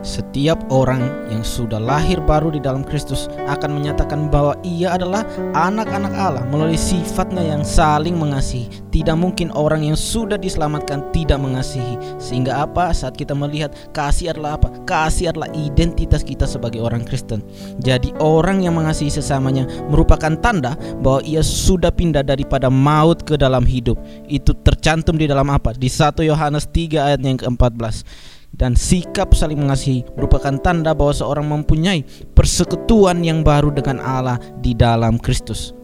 setiap 0.02 0.58
orang 0.74 1.30
yang 1.30 1.46
sudah 1.46 1.78
lahir 1.78 2.18
baru 2.22 2.50
di 2.50 2.62
dalam 2.62 2.82
Kristus 2.82 3.30
akan 3.46 3.78
menyatakan 3.78 4.34
bahwa 4.34 4.58
ia 4.66 4.98
adalah 4.98 5.26
anak-anak 5.54 6.14
Allah 6.14 6.44
melalui 6.50 6.78
sifatnya 6.78 7.42
yang 7.46 7.62
saling 7.62 8.18
mengasihi. 8.18 8.70
Tidak 8.92 9.16
mungkin 9.16 9.54
orang 9.56 9.88
yang 9.88 9.96
sudah 9.96 10.36
diselamatkan 10.36 11.16
tidak 11.16 11.40
mengasihi. 11.40 11.96
Sehingga 12.20 12.68
apa? 12.68 12.92
Saat 12.92 13.16
kita 13.16 13.32
melihat 13.32 13.72
kasih 13.96 14.36
adalah 14.36 14.60
apa? 14.60 14.68
Kasih 14.84 15.32
adalah 15.32 15.48
identitas 15.56 16.26
kita 16.28 16.44
sebagai 16.44 16.84
orang 16.84 17.08
Kristen. 17.08 17.40
Jadi 17.80 18.12
orang 18.20 18.68
yang 18.68 18.76
mengasihi 18.76 19.14
sesamanya 19.14 19.64
merupakan 19.88 20.36
tanda 20.44 20.76
bahwa 21.00 21.24
ia 21.24 21.40
sudah 21.40 21.94
pindah 21.94 22.26
daripada 22.26 22.68
maut 22.68 23.24
ke 23.24 23.40
dalam 23.40 23.64
hidup. 23.64 23.96
Itu 24.28 24.52
tercantum 24.60 25.16
di 25.16 25.30
dalam 25.30 25.48
apa? 25.48 25.72
Di 25.72 25.88
1 25.88 26.20
Yohanes 26.28 26.68
3 26.68 27.00
ayat 27.00 27.20
yang 27.24 27.40
ke-14 27.40 28.40
dan 28.56 28.78
sikap 28.78 29.34
saling 29.34 29.58
mengasihi 29.58 30.06
merupakan 30.16 30.54
tanda 30.60 30.92
bahwa 30.94 31.16
seorang 31.16 31.48
mempunyai 31.50 32.04
persekutuan 32.36 33.24
yang 33.24 33.42
baru 33.42 33.72
dengan 33.74 33.98
Allah 34.00 34.38
di 34.60 34.76
dalam 34.78 35.18
Kristus. 35.18 35.81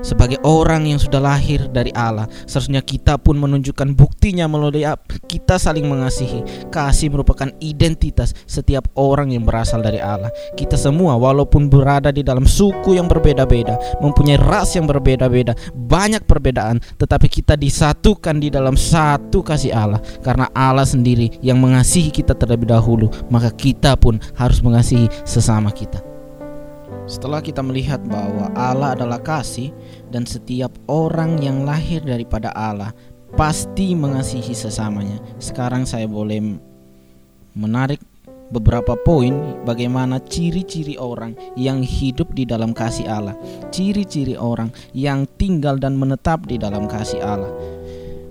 Sebagai 0.00 0.38
orang 0.46 0.86
yang 0.86 1.00
sudah 1.00 1.18
lahir 1.18 1.66
dari 1.70 1.90
Allah, 1.94 2.30
seharusnya 2.46 2.82
kita 2.82 3.18
pun 3.18 3.38
menunjukkan 3.38 3.94
buktinya 3.94 4.46
melalui 4.46 4.86
kita 5.26 5.58
saling 5.58 5.86
mengasihi. 5.86 6.70
Kasih 6.70 7.10
merupakan 7.10 7.50
identitas 7.58 8.34
setiap 8.46 8.88
orang 8.94 9.34
yang 9.34 9.42
berasal 9.42 9.82
dari 9.82 9.98
Allah. 9.98 10.30
Kita 10.54 10.78
semua 10.78 11.18
walaupun 11.18 11.66
berada 11.66 12.14
di 12.14 12.22
dalam 12.22 12.46
suku 12.46 12.94
yang 12.98 13.06
berbeda-beda, 13.10 13.78
mempunyai 13.98 14.38
ras 14.38 14.74
yang 14.78 14.86
berbeda-beda, 14.86 15.54
banyak 15.74 16.24
perbedaan, 16.24 16.78
tetapi 16.98 17.26
kita 17.30 17.54
disatukan 17.58 18.38
di 18.38 18.48
dalam 18.48 18.74
satu 18.78 19.42
kasih 19.42 19.74
Allah 19.74 20.00
karena 20.22 20.50
Allah 20.54 20.86
sendiri 20.86 21.38
yang 21.42 21.58
mengasihi 21.58 22.10
kita 22.10 22.34
terlebih 22.34 22.70
dahulu, 22.70 23.10
maka 23.28 23.50
kita 23.54 23.98
pun 23.98 24.18
harus 24.38 24.62
mengasihi 24.62 25.10
sesama 25.26 25.70
kita. 25.74 26.17
Setelah 27.08 27.40
kita 27.40 27.64
melihat 27.64 28.04
bahwa 28.04 28.52
Allah 28.52 28.92
adalah 28.92 29.18
kasih 29.24 29.72
dan 30.12 30.28
setiap 30.28 30.70
orang 30.92 31.40
yang 31.40 31.64
lahir 31.64 32.04
daripada 32.04 32.52
Allah 32.52 32.92
pasti 33.32 33.96
mengasihi 33.96 34.52
sesamanya. 34.52 35.16
Sekarang 35.40 35.88
saya 35.88 36.04
boleh 36.04 36.60
menarik 37.56 37.98
beberapa 38.52 38.96
poin 39.04 39.60
bagaimana 39.64 40.20
ciri-ciri 40.20 41.00
orang 41.00 41.32
yang 41.56 41.80
hidup 41.80 42.32
di 42.36 42.44
dalam 42.44 42.76
kasih 42.76 43.08
Allah, 43.08 43.36
ciri-ciri 43.72 44.36
orang 44.36 44.72
yang 44.92 45.24
tinggal 45.40 45.80
dan 45.80 45.96
menetap 45.96 46.44
di 46.44 46.60
dalam 46.60 46.88
kasih 46.88 47.24
Allah. 47.24 47.52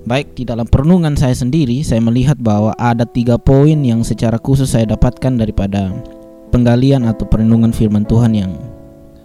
Baik 0.08 0.40
di 0.40 0.48
dalam 0.48 0.64
perenungan 0.64 1.20
saya 1.20 1.36
sendiri, 1.36 1.84
saya 1.84 2.00
melihat 2.00 2.40
bahwa 2.40 2.72
ada 2.80 3.04
tiga 3.04 3.36
poin 3.36 3.76
yang 3.84 4.08
secara 4.08 4.40
khusus 4.40 4.72
saya 4.72 4.88
dapatkan 4.88 5.36
daripada 5.36 5.92
penggalian 6.50 7.06
atau 7.08 7.28
perenungan 7.28 7.72
firman 7.72 8.04
Tuhan 8.08 8.34
yang 8.34 8.52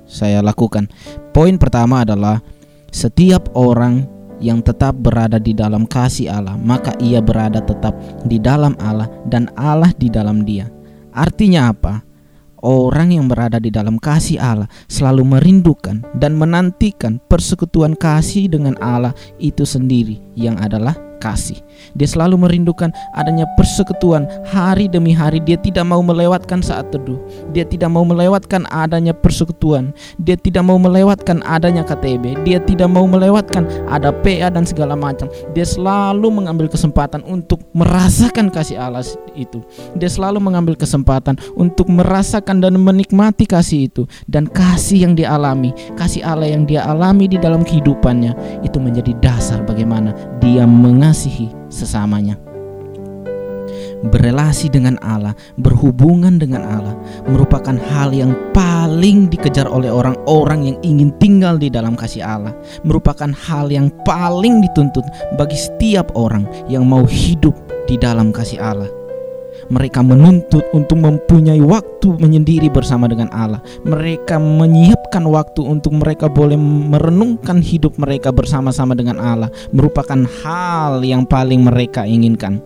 saya 0.06 0.44
lakukan. 0.44 0.90
Poin 1.32 1.56
pertama 1.56 2.04
adalah 2.04 2.44
setiap 2.92 3.48
orang 3.56 4.04
yang 4.42 4.60
tetap 4.60 4.98
berada 4.98 5.38
di 5.38 5.54
dalam 5.54 5.86
kasih 5.86 6.28
Allah, 6.28 6.58
maka 6.58 6.92
ia 6.98 7.22
berada 7.22 7.62
tetap 7.62 7.94
di 8.26 8.42
dalam 8.42 8.74
Allah 8.82 9.06
dan 9.30 9.48
Allah 9.54 9.94
di 9.94 10.10
dalam 10.10 10.42
dia. 10.42 10.66
Artinya 11.14 11.70
apa? 11.70 12.02
Orang 12.62 13.10
yang 13.10 13.26
berada 13.26 13.58
di 13.58 13.74
dalam 13.74 13.98
kasih 13.98 14.38
Allah 14.38 14.70
selalu 14.86 15.34
merindukan 15.34 15.98
dan 16.14 16.38
menantikan 16.38 17.18
persekutuan 17.26 17.98
kasih 17.98 18.46
dengan 18.46 18.78
Allah 18.78 19.10
itu 19.42 19.66
sendiri 19.66 20.22
yang 20.38 20.54
adalah 20.62 20.94
kasih. 21.22 21.62
Dia 21.94 22.10
selalu 22.10 22.42
merindukan 22.42 22.90
adanya 23.14 23.46
persekutuan 23.54 24.26
hari 24.50 24.90
demi 24.90 25.14
hari. 25.14 25.38
Dia 25.38 25.54
tidak 25.54 25.86
mau 25.86 26.02
melewatkan 26.02 26.58
saat 26.58 26.90
teduh. 26.90 27.18
Dia 27.54 27.62
tidak 27.62 27.94
mau 27.94 28.02
melewatkan 28.02 28.66
adanya 28.74 29.14
persekutuan. 29.14 29.94
Dia 30.18 30.34
tidak 30.34 30.66
mau 30.66 30.82
melewatkan 30.82 31.38
adanya 31.46 31.86
KTB. 31.86 32.42
Dia 32.42 32.58
tidak 32.58 32.90
mau 32.90 33.06
melewatkan 33.06 33.70
ada 33.86 34.10
PA 34.10 34.50
dan 34.50 34.66
segala 34.66 34.98
macam. 34.98 35.30
Dia 35.54 35.62
selalu 35.62 36.42
mengambil 36.42 36.66
kesempatan 36.66 37.22
untuk 37.22 37.62
merasakan 37.70 38.50
kasih 38.50 38.82
Allah 38.82 39.06
itu. 39.38 39.62
Dia 39.94 40.10
selalu 40.10 40.42
mengambil 40.42 40.74
kesempatan 40.74 41.38
untuk 41.54 41.86
merasakan 41.86 42.58
dan 42.58 42.74
menikmati 42.80 43.46
kasih 43.46 43.86
itu 43.92 44.02
dan 44.26 44.48
kasih 44.48 45.06
yang 45.06 45.14
dialami, 45.14 45.70
kasih 45.94 46.24
Allah 46.24 46.48
yang 46.48 46.64
dia 46.64 46.82
alami 46.88 47.28
di 47.28 47.36
dalam 47.36 47.62
kehidupannya 47.62 48.64
itu 48.64 48.80
menjadi 48.80 49.12
dasar 49.20 49.60
bagaimana 49.68 50.16
dia 50.40 50.64
mengasihi 50.64 51.11
mengasihi 51.12 51.52
sesamanya. 51.68 52.40
Berelasi 54.02 54.72
dengan 54.72 54.96
Allah, 55.04 55.36
berhubungan 55.60 56.40
dengan 56.40 56.64
Allah 56.64 56.96
merupakan 57.28 57.76
hal 57.76 58.16
yang 58.16 58.32
paling 58.50 59.28
dikejar 59.28 59.68
oleh 59.68 59.92
orang-orang 59.92 60.72
yang 60.72 60.78
ingin 60.82 61.12
tinggal 61.20 61.60
di 61.60 61.68
dalam 61.68 61.94
kasih 61.94 62.24
Allah. 62.24 62.56
Merupakan 62.82 63.28
hal 63.28 63.68
yang 63.68 63.92
paling 64.08 64.64
dituntut 64.64 65.04
bagi 65.36 65.54
setiap 65.54 66.10
orang 66.16 66.48
yang 66.66 66.88
mau 66.88 67.04
hidup 67.04 67.54
di 67.84 68.00
dalam 68.00 68.32
kasih 68.32 68.58
Allah 68.58 69.01
mereka 69.70 70.02
menuntut 70.02 70.66
untuk 70.74 70.98
mempunyai 70.98 71.60
waktu 71.62 72.18
menyendiri 72.18 72.72
bersama 72.72 73.06
dengan 73.06 73.30
Allah. 73.30 73.62
Mereka 73.86 74.40
menyiapkan 74.40 75.22
waktu 75.28 75.62
untuk 75.62 75.94
mereka 75.94 76.26
boleh 76.26 76.58
merenungkan 76.58 77.62
hidup 77.62 78.00
mereka 78.00 78.34
bersama-sama 78.34 78.96
dengan 78.98 79.22
Allah, 79.22 79.50
merupakan 79.70 80.18
hal 80.42 81.04
yang 81.06 81.28
paling 81.28 81.62
mereka 81.62 82.02
inginkan. 82.08 82.58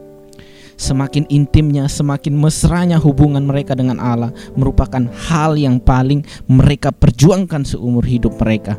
Semakin 0.76 1.25
intimnya, 1.33 1.88
semakin 1.88 2.37
mesranya 2.37 3.00
hubungan 3.00 3.49
mereka 3.49 3.73
dengan 3.73 3.97
Allah 3.97 4.29
merupakan 4.61 5.09
hal 5.29 5.57
yang 5.57 5.81
paling 5.81 6.21
mereka 6.53 6.93
perjuangkan 6.93 7.65
seumur 7.65 8.05
hidup 8.05 8.37
mereka 8.37 8.76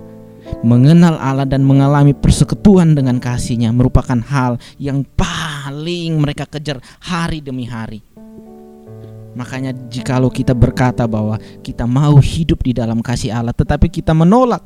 mengenal 0.64 1.20
Allah 1.20 1.46
dan 1.46 1.64
mengalami 1.64 2.16
persekutuan 2.16 2.96
dengan 2.98 3.20
kasihnya 3.22 3.70
merupakan 3.72 4.18
hal 4.28 4.58
yang 4.82 5.04
paling 5.18 6.18
mereka 6.18 6.48
kejar 6.48 6.82
hari 7.04 7.44
demi 7.44 7.68
hari. 7.68 8.04
Makanya 9.38 9.70
jikalau 9.70 10.34
kita 10.34 10.58
berkata 10.58 11.06
bahwa 11.06 11.38
kita 11.62 11.86
mau 11.86 12.18
hidup 12.18 12.66
di 12.66 12.74
dalam 12.74 13.06
kasih 13.06 13.30
Allah 13.30 13.54
tetapi 13.54 13.86
kita 13.86 14.10
menolak 14.18 14.66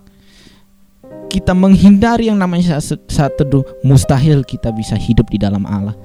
kita 1.31 1.55
menghindari 1.55 2.27
yang 2.27 2.35
namanya 2.35 2.83
saat, 2.83 3.31
teduh, 3.39 3.63
mustahil 3.87 4.43
kita 4.43 4.67
bisa 4.75 4.99
hidup 4.99 5.31
di 5.31 5.39
dalam 5.39 5.63
Allah 5.63 5.95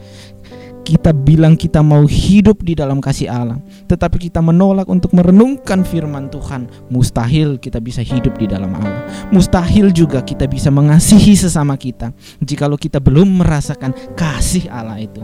kita 0.86 1.10
bilang 1.10 1.58
kita 1.58 1.82
mau 1.82 2.06
hidup 2.06 2.62
di 2.62 2.78
dalam 2.78 3.02
kasih 3.02 3.26
Allah, 3.26 3.58
tetapi 3.90 4.30
kita 4.30 4.38
menolak 4.38 4.86
untuk 4.86 5.10
merenungkan 5.18 5.82
firman 5.82 6.30
Tuhan, 6.30 6.70
mustahil 6.94 7.58
kita 7.58 7.82
bisa 7.82 8.06
hidup 8.06 8.38
di 8.38 8.46
dalam 8.46 8.70
Allah. 8.70 9.02
Mustahil 9.34 9.90
juga 9.90 10.22
kita 10.22 10.46
bisa 10.46 10.70
mengasihi 10.70 11.34
sesama 11.34 11.74
kita 11.74 12.14
jikalau 12.38 12.78
kita 12.78 13.02
belum 13.02 13.42
merasakan 13.42 13.90
kasih 14.14 14.70
Allah 14.70 15.02
itu. 15.02 15.18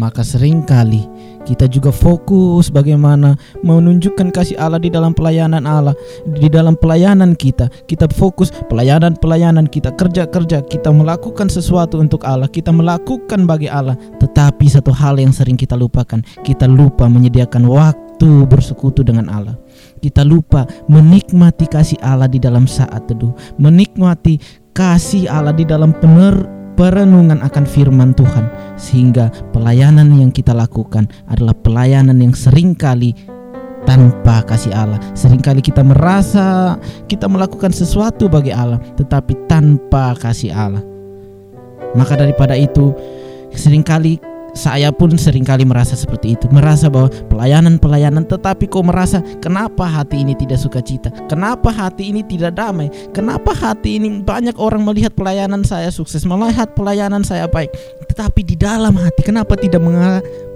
Maka 0.00 0.24
sering 0.24 0.64
kali 0.64 1.04
kita 1.48 1.64
juga 1.64 1.88
fokus 1.88 2.68
bagaimana 2.68 3.40
menunjukkan 3.64 4.28
kasih 4.28 4.60
Allah 4.60 4.76
di 4.76 4.92
dalam 4.92 5.16
pelayanan 5.16 5.64
Allah, 5.64 5.96
di 6.28 6.52
dalam 6.52 6.76
pelayanan 6.76 7.32
kita. 7.32 7.72
Kita 7.88 8.04
fokus 8.12 8.52
pelayanan-pelayanan 8.68 9.64
kita, 9.72 9.96
kerja-kerja, 9.96 10.60
kita 10.68 10.92
melakukan 10.92 11.48
sesuatu 11.48 11.96
untuk 11.96 12.28
Allah, 12.28 12.52
kita 12.52 12.68
melakukan 12.68 13.48
bagi 13.48 13.72
Allah. 13.72 13.96
Tetapi 14.20 14.68
satu 14.68 14.92
hal 14.92 15.16
yang 15.16 15.32
sering 15.32 15.56
kita 15.56 15.72
lupakan, 15.72 16.20
kita 16.44 16.68
lupa 16.68 17.08
menyediakan 17.08 17.64
waktu 17.64 18.44
bersekutu 18.44 19.00
dengan 19.00 19.32
Allah. 19.32 19.56
Kita 20.04 20.28
lupa 20.28 20.68
menikmati 20.92 21.64
kasih 21.64 21.96
Allah 22.04 22.28
di 22.28 22.36
dalam 22.36 22.68
saat 22.68 23.08
teduh, 23.08 23.32
menikmati 23.56 24.36
kasih 24.76 25.32
Allah 25.32 25.56
di 25.56 25.64
dalam 25.64 25.96
pener 25.96 26.57
perenungan 26.78 27.42
akan 27.42 27.66
firman 27.66 28.14
Tuhan 28.14 28.46
sehingga 28.78 29.34
pelayanan 29.50 30.14
yang 30.14 30.30
kita 30.30 30.54
lakukan 30.54 31.10
adalah 31.26 31.50
pelayanan 31.58 32.22
yang 32.22 32.30
sering 32.30 32.78
kali 32.78 33.18
tanpa 33.82 34.46
kasih 34.46 34.70
Allah. 34.70 35.02
Seringkali 35.18 35.58
kita 35.58 35.82
merasa 35.82 36.78
kita 37.10 37.26
melakukan 37.26 37.74
sesuatu 37.74 38.30
bagi 38.30 38.54
Allah 38.54 38.78
tetapi 38.94 39.50
tanpa 39.50 40.14
kasih 40.14 40.54
Allah. 40.54 40.86
Maka 41.98 42.14
daripada 42.14 42.54
itu 42.54 42.94
sering 43.50 43.82
kali 43.82 44.22
saya 44.58 44.90
pun 44.90 45.14
sering 45.14 45.46
kali 45.46 45.62
merasa 45.62 45.94
seperti 45.94 46.34
itu. 46.34 46.50
Merasa 46.50 46.90
bahwa 46.90 47.06
pelayanan-pelayanan 47.30 48.26
Tetapi 48.26 48.66
kok 48.66 48.82
merasa 48.82 49.22
kenapa 49.38 49.86
hati 49.86 50.26
ini 50.26 50.34
tidak 50.34 50.58
suka 50.58 50.82
cita 50.82 51.14
Kenapa 51.30 51.70
hati 51.70 52.10
ini 52.10 52.26
tidak 52.26 52.58
damai? 52.58 52.90
Kenapa 53.14 53.54
hati 53.54 54.02
ini 54.02 54.24
banyak 54.26 54.58
orang 54.58 54.82
melihat 54.82 55.14
pelayanan 55.14 55.62
saya 55.62 55.92
sukses 55.94 56.26
Melihat 56.26 56.74
pelayanan 56.74 57.22
saya 57.22 57.46
baik? 57.46 57.70
Tetapi 58.10 58.40
di 58.42 58.56
dalam 58.58 58.98
hati 58.98 59.22
kenapa 59.22 59.54
tidak 59.54 59.78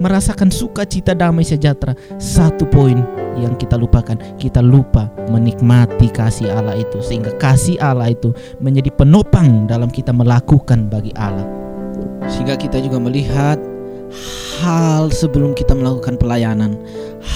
merasakan 0.02 0.50
sukacita 0.50 1.14
damai 1.14 1.46
sejahtera? 1.46 1.94
Satu 2.18 2.66
poin 2.66 2.98
yang 3.38 3.54
kita 3.54 3.78
lupakan 3.78 4.18
Kita 4.40 4.58
lupa 4.58 5.06
menikmati 5.30 6.10
kasih 6.10 6.50
Allah 6.50 6.74
itu 6.74 6.98
Sehingga 7.04 7.36
kasih 7.38 7.78
Allah 7.78 8.10
itu 8.10 8.34
menjadi 8.58 8.90
penopang 8.90 9.68
dalam 9.68 9.92
kita 9.92 10.10
melakukan 10.10 10.88
bagi 10.88 11.12
Allah. 11.14 11.46
Sehingga 12.30 12.56
kita 12.56 12.78
juga 12.80 13.02
melihat 13.02 13.58
hal 14.62 15.10
sebelum 15.10 15.56
kita 15.56 15.74
melakukan 15.74 16.16
pelayanan, 16.16 16.78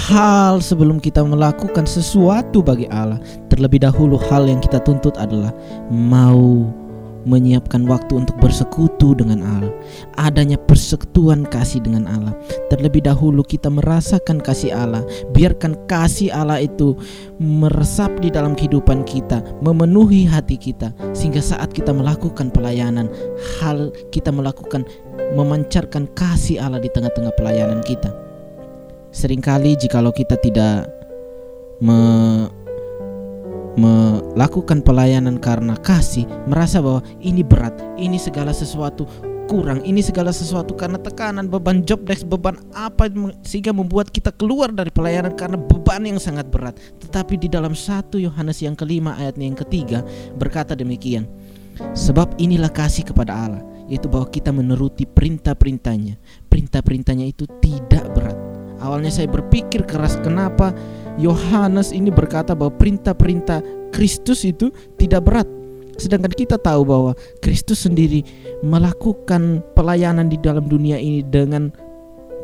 hal 0.08 0.62
sebelum 0.62 1.02
kita 1.02 1.24
melakukan 1.26 1.84
sesuatu 1.88 2.62
bagi 2.62 2.86
Allah. 2.92 3.18
Terlebih 3.50 3.82
dahulu, 3.82 4.20
hal 4.30 4.46
yang 4.46 4.62
kita 4.62 4.80
tuntut 4.84 5.16
adalah 5.18 5.50
mau 5.90 6.66
menyiapkan 7.26 7.82
waktu 7.90 8.22
untuk 8.22 8.38
bersekutu 8.38 9.18
dengan 9.18 9.42
Allah. 9.42 9.72
Adanya 10.16 10.56
persekutuan 10.56 11.42
kasih 11.50 11.82
dengan 11.82 12.06
Allah. 12.06 12.32
Terlebih 12.70 13.02
dahulu 13.02 13.42
kita 13.42 13.66
merasakan 13.66 14.38
kasih 14.38 14.70
Allah. 14.72 15.02
Biarkan 15.34 15.74
kasih 15.90 16.30
Allah 16.30 16.62
itu 16.62 16.94
meresap 17.42 18.14
di 18.22 18.30
dalam 18.30 18.54
kehidupan 18.54 19.02
kita, 19.02 19.42
memenuhi 19.60 20.24
hati 20.24 20.54
kita 20.56 20.94
sehingga 21.12 21.42
saat 21.42 21.74
kita 21.74 21.90
melakukan 21.90 22.48
pelayanan, 22.54 23.10
hal 23.58 23.90
kita 24.14 24.30
melakukan 24.30 24.86
memancarkan 25.34 26.06
kasih 26.14 26.62
Allah 26.62 26.78
di 26.78 26.88
tengah-tengah 26.94 27.34
pelayanan 27.34 27.82
kita. 27.82 28.14
Seringkali 29.10 29.74
jikalau 29.80 30.14
kita 30.14 30.38
tidak 30.38 30.86
me 31.82 31.98
melakukan 33.76 34.80
pelayanan 34.80 35.36
karena 35.36 35.76
kasih, 35.80 36.24
merasa 36.48 36.80
bahwa 36.80 37.04
ini 37.20 37.44
berat, 37.44 37.76
ini 38.00 38.16
segala 38.16 38.50
sesuatu 38.50 39.04
kurang, 39.46 39.80
ini 39.86 40.02
segala 40.02 40.34
sesuatu 40.34 40.74
karena 40.74 40.98
tekanan, 40.98 41.46
beban 41.46 41.86
job 41.86 42.02
desk, 42.02 42.26
beban 42.26 42.58
apa 42.74 43.06
sehingga 43.46 43.70
membuat 43.70 44.10
kita 44.10 44.34
keluar 44.34 44.74
dari 44.74 44.90
pelayanan 44.90 45.38
karena 45.38 45.56
beban 45.56 46.02
yang 46.02 46.18
sangat 46.18 46.50
berat. 46.50 46.74
Tetapi 46.98 47.38
di 47.38 47.48
dalam 47.48 47.72
satu 47.72 48.18
Yohanes 48.18 48.60
yang 48.60 48.74
kelima 48.74 49.14
ayatnya 49.14 49.46
yang 49.46 49.58
ketiga 49.58 50.02
berkata 50.34 50.74
demikian. 50.74 51.24
Sebab 51.76 52.40
inilah 52.40 52.72
kasih 52.72 53.04
kepada 53.04 53.36
Allah, 53.36 53.62
yaitu 53.86 54.08
bahwa 54.08 54.26
kita 54.32 54.48
menuruti 54.48 55.04
perintah-perintahnya. 55.04 56.16
Perintah-perintahnya 56.48 57.26
itu 57.28 57.44
tidak 57.60 58.16
berat. 58.16 58.36
Awalnya 58.80 59.12
saya 59.12 59.28
berpikir 59.28 59.84
keras 59.88 60.20
kenapa 60.20 60.72
Yohanes 61.16 61.96
ini 61.96 62.12
berkata 62.12 62.52
bahwa 62.52 62.76
perintah-perintah 62.76 63.64
Kristus 63.92 64.44
itu 64.44 64.68
tidak 65.00 65.24
berat. 65.24 65.48
Sedangkan 65.96 66.28
kita 66.28 66.60
tahu 66.60 66.84
bahwa 66.84 67.12
Kristus 67.40 67.88
sendiri 67.88 68.20
melakukan 68.60 69.64
pelayanan 69.72 70.28
di 70.28 70.36
dalam 70.36 70.68
dunia 70.68 71.00
ini 71.00 71.24
dengan 71.24 71.72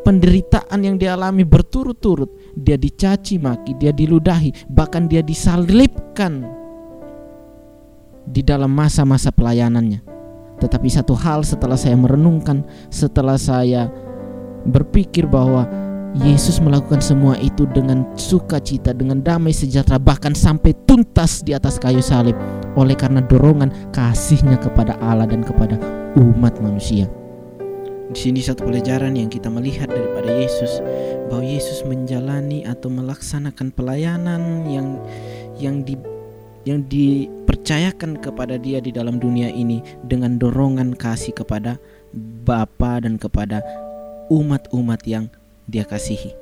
penderitaan 0.09 0.81
yang 0.81 0.97
dialami 0.97 1.45
berturut-turut. 1.45 2.33
Dia 2.57 2.81
dicaci 2.81 3.37
maki, 3.37 3.77
dia 3.77 3.93
diludahi, 3.93 4.73
bahkan 4.73 5.05
dia 5.05 5.21
disalibkan 5.21 6.49
di 8.25 8.41
dalam 8.41 8.73
masa-masa 8.73 9.29
pelayanannya. 9.29 10.01
Tetapi 10.65 10.89
satu 10.89 11.13
hal 11.13 11.45
setelah 11.45 11.77
saya 11.77 11.99
merenungkan, 11.99 12.65
setelah 12.89 13.37
saya 13.37 13.93
berpikir 14.65 15.27
bahwa 15.27 15.67
Yesus 16.13 16.61
melakukan 16.61 17.01
semua 17.01 17.41
itu 17.41 17.65
dengan 17.73 18.05
sukacita, 18.21 18.93
dengan 18.93 19.25
damai 19.25 19.57
sejahtera, 19.57 19.97
bahkan 19.97 20.37
sampai 20.37 20.77
tuntas 20.85 21.41
di 21.41 21.57
atas 21.57 21.81
kayu 21.81 22.05
salib, 22.05 22.37
oleh 22.77 22.93
karena 22.93 23.25
dorongan 23.25 23.73
kasihnya 23.97 24.61
kepada 24.61 25.01
Allah 25.01 25.25
dan 25.25 25.41
kepada 25.41 25.81
umat 26.21 26.61
manusia. 26.61 27.09
Di 28.13 28.29
sini 28.29 28.45
satu 28.45 28.69
pelajaran 28.69 29.17
yang 29.17 29.33
kita 29.33 29.49
melihat 29.49 29.89
daripada 29.89 30.29
Yesus 30.29 30.85
bahwa 31.33 31.49
Yesus 31.49 31.81
menjalani 31.89 32.61
atau 32.69 32.93
melaksanakan 32.93 33.73
pelayanan 33.73 34.69
yang 34.69 35.01
yang 35.57 35.81
di 35.81 35.97
yang 36.69 36.85
dipercayakan 36.93 38.21
kepada 38.21 38.61
dia 38.61 38.85
di 38.85 38.93
dalam 38.93 39.17
dunia 39.17 39.49
ini 39.49 39.81
dengan 40.05 40.37
dorongan 40.37 40.93
kasih 40.93 41.33
kepada 41.33 41.81
Bapa 42.45 43.01
dan 43.01 43.17
kepada 43.17 43.65
umat-umat 44.29 45.01
yang 45.09 45.33
dia 45.73 45.89
kasihi. 45.89 46.37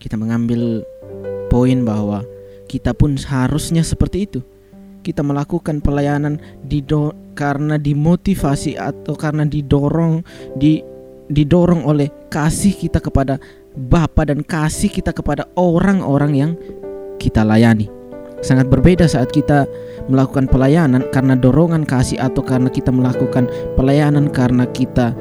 Kita 0.00 0.16
mengambil 0.16 0.80
poin 1.52 1.84
bahwa 1.84 2.24
kita 2.64 2.96
pun 2.96 3.20
harusnya 3.20 3.84
seperti 3.84 4.24
itu. 4.24 4.40
Kita 5.04 5.20
melakukan 5.20 5.84
pelayanan 5.84 6.40
dido 6.64 7.12
karena 7.36 7.76
dimotivasi 7.76 8.80
atau 8.80 9.14
karena 9.14 9.44
didorong 9.44 10.24
di 10.56 10.80
didorong 11.28 11.84
oleh 11.84 12.08
kasih 12.32 12.72
kita 12.72 13.04
kepada 13.04 13.36
Bapa 13.78 14.26
dan 14.26 14.42
kasih 14.42 14.90
kita 14.90 15.14
kepada 15.14 15.46
orang-orang 15.54 16.32
yang 16.34 16.52
kita 17.20 17.46
layani. 17.46 17.86
Sangat 18.42 18.66
berbeda 18.66 19.06
saat 19.06 19.30
kita 19.30 19.70
melakukan 20.10 20.50
pelayanan 20.50 21.06
karena 21.14 21.38
dorongan 21.38 21.86
kasih 21.86 22.18
atau 22.18 22.42
karena 22.42 22.70
kita 22.70 22.90
melakukan 22.90 23.46
pelayanan 23.78 24.30
karena 24.30 24.66
kita 24.70 25.14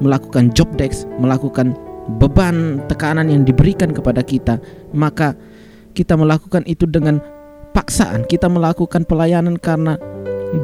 melakukan 0.00 0.48
job 0.56 0.68
desk, 0.80 1.04
melakukan 1.20 1.76
beban 2.18 2.82
tekanan 2.90 3.30
yang 3.30 3.46
diberikan 3.46 3.94
kepada 3.94 4.24
kita, 4.24 4.58
maka 4.96 5.36
kita 5.94 6.16
melakukan 6.16 6.64
itu 6.66 6.88
dengan 6.88 7.20
paksaan. 7.76 8.26
Kita 8.26 8.50
melakukan 8.50 9.06
pelayanan 9.06 9.60
karena 9.60 9.94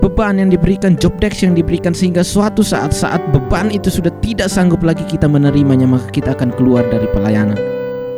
beban 0.03 0.43
yang 0.43 0.51
diberikan, 0.51 0.99
job 0.99 1.15
desk 1.23 1.47
yang 1.47 1.55
diberikan 1.55 1.95
sehingga 1.95 2.27
suatu 2.27 2.65
saat 2.65 2.91
saat 2.91 3.23
beban 3.31 3.71
itu 3.71 3.87
sudah 3.93 4.11
tidak 4.25 4.51
sanggup 4.51 4.83
lagi 4.83 5.07
kita 5.07 5.31
menerimanya, 5.31 5.87
maka 5.87 6.11
kita 6.11 6.35
akan 6.35 6.51
keluar 6.57 6.83
dari 6.91 7.07
pelayanan. 7.15 7.59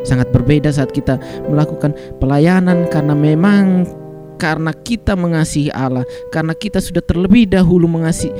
Sangat 0.06 0.30
berbeda 0.32 0.72
saat 0.72 0.94
kita 0.94 1.20
melakukan 1.50 1.92
pelayanan 2.22 2.88
karena 2.88 3.12
memang 3.12 3.84
karena 4.38 4.70
kita 4.70 5.18
mengasihi 5.18 5.74
Allah, 5.74 6.06
karena 6.30 6.54
kita 6.54 6.78
sudah 6.78 7.02
terlebih 7.02 7.50
dahulu 7.50 7.90
mengasihi 7.90 8.30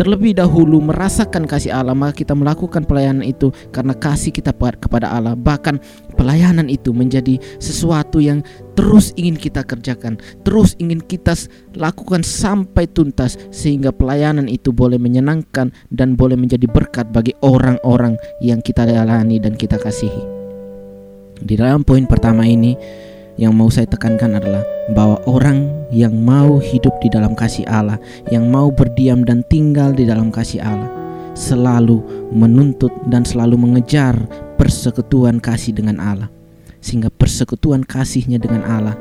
terlebih 0.00 0.32
dahulu 0.32 0.80
merasakan 0.80 1.44
kasih 1.44 1.76
Allah 1.76 1.92
maka 1.92 2.24
kita 2.24 2.32
melakukan 2.32 2.88
pelayanan 2.88 3.20
itu 3.20 3.52
karena 3.68 3.92
kasih 3.92 4.32
kita 4.32 4.56
kepada 4.56 5.12
Allah. 5.12 5.36
Bahkan 5.36 5.76
pelayanan 6.16 6.72
itu 6.72 6.96
menjadi 6.96 7.36
sesuatu 7.60 8.16
yang 8.16 8.40
terus 8.72 9.12
ingin 9.20 9.36
kita 9.36 9.60
kerjakan 9.60 10.16
terus 10.40 10.72
ingin 10.80 11.04
kita 11.04 11.36
lakukan 11.76 12.24
sampai 12.24 12.88
tuntas 12.88 13.36
sehingga 13.52 13.92
pelayanan 13.92 14.48
itu 14.48 14.72
boleh 14.72 14.96
menyenangkan 14.96 15.68
dan 15.92 16.16
boleh 16.16 16.40
menjadi 16.40 16.64
berkat 16.64 17.12
bagi 17.12 17.36
orang-orang 17.44 18.16
yang 18.40 18.64
kita 18.64 18.88
layani 18.88 19.36
dan 19.36 19.52
kita 19.52 19.76
kasihi. 19.76 20.24
Di 21.44 21.60
dalam 21.60 21.84
poin 21.84 22.08
pertama 22.08 22.48
ini 22.48 22.72
yang 23.40 23.56
mau 23.56 23.72
saya 23.72 23.88
tekankan 23.88 24.36
adalah 24.36 24.60
bahwa 24.92 25.16
orang 25.24 25.64
yang 25.88 26.12
mau 26.12 26.60
hidup 26.60 26.92
di 27.00 27.08
dalam 27.08 27.32
kasih 27.32 27.64
Allah, 27.64 27.96
yang 28.28 28.52
mau 28.52 28.68
berdiam 28.68 29.24
dan 29.24 29.40
tinggal 29.48 29.96
di 29.96 30.04
dalam 30.04 30.28
kasih 30.28 30.60
Allah, 30.60 30.92
selalu 31.32 32.04
menuntut 32.36 32.92
dan 33.08 33.24
selalu 33.24 33.56
mengejar 33.56 34.12
persekutuan 34.60 35.40
kasih 35.40 35.72
dengan 35.72 35.96
Allah. 36.04 36.28
Sehingga 36.84 37.08
persekutuan 37.08 37.80
kasihnya 37.80 38.36
dengan 38.36 38.60
Allah 38.68 38.96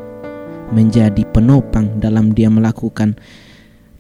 menjadi 0.72 1.28
penopang 1.36 2.00
dalam 2.00 2.32
dia 2.32 2.48
melakukan 2.48 3.20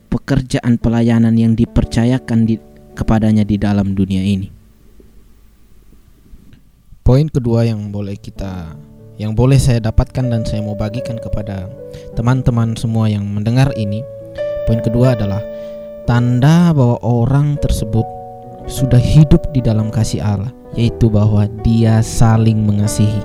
pekerjaan 0.08 0.80
pelayanan 0.80 1.36
yang 1.36 1.52
dipercayakan 1.52 2.48
di, 2.48 2.56
kepadanya 2.96 3.44
di 3.44 3.60
dalam 3.60 3.92
dunia 3.92 4.24
ini. 4.24 4.48
Poin 7.04 7.28
kedua 7.28 7.66
yang 7.66 7.90
boleh 7.90 8.16
kita 8.16 8.78
yang 9.20 9.36
boleh 9.36 9.60
saya 9.60 9.84
dapatkan 9.84 10.32
dan 10.32 10.42
saya 10.48 10.64
mau 10.64 10.80
bagikan 10.80 11.20
kepada 11.20 11.68
teman-teman 12.16 12.74
semua 12.80 13.12
yang 13.12 13.28
mendengar 13.28 13.68
ini. 13.76 14.00
Poin 14.64 14.80
kedua 14.80 15.14
adalah 15.14 15.44
tanda 16.08 16.72
bahwa 16.72 16.98
orang 17.04 17.60
tersebut 17.60 18.08
sudah 18.66 18.98
hidup 18.98 19.52
di 19.52 19.60
dalam 19.60 19.92
kasih 19.92 20.24
Allah, 20.24 20.56
yaitu 20.74 21.12
bahwa 21.12 21.46
dia 21.68 22.00
saling 22.00 22.64
mengasihi. 22.64 23.20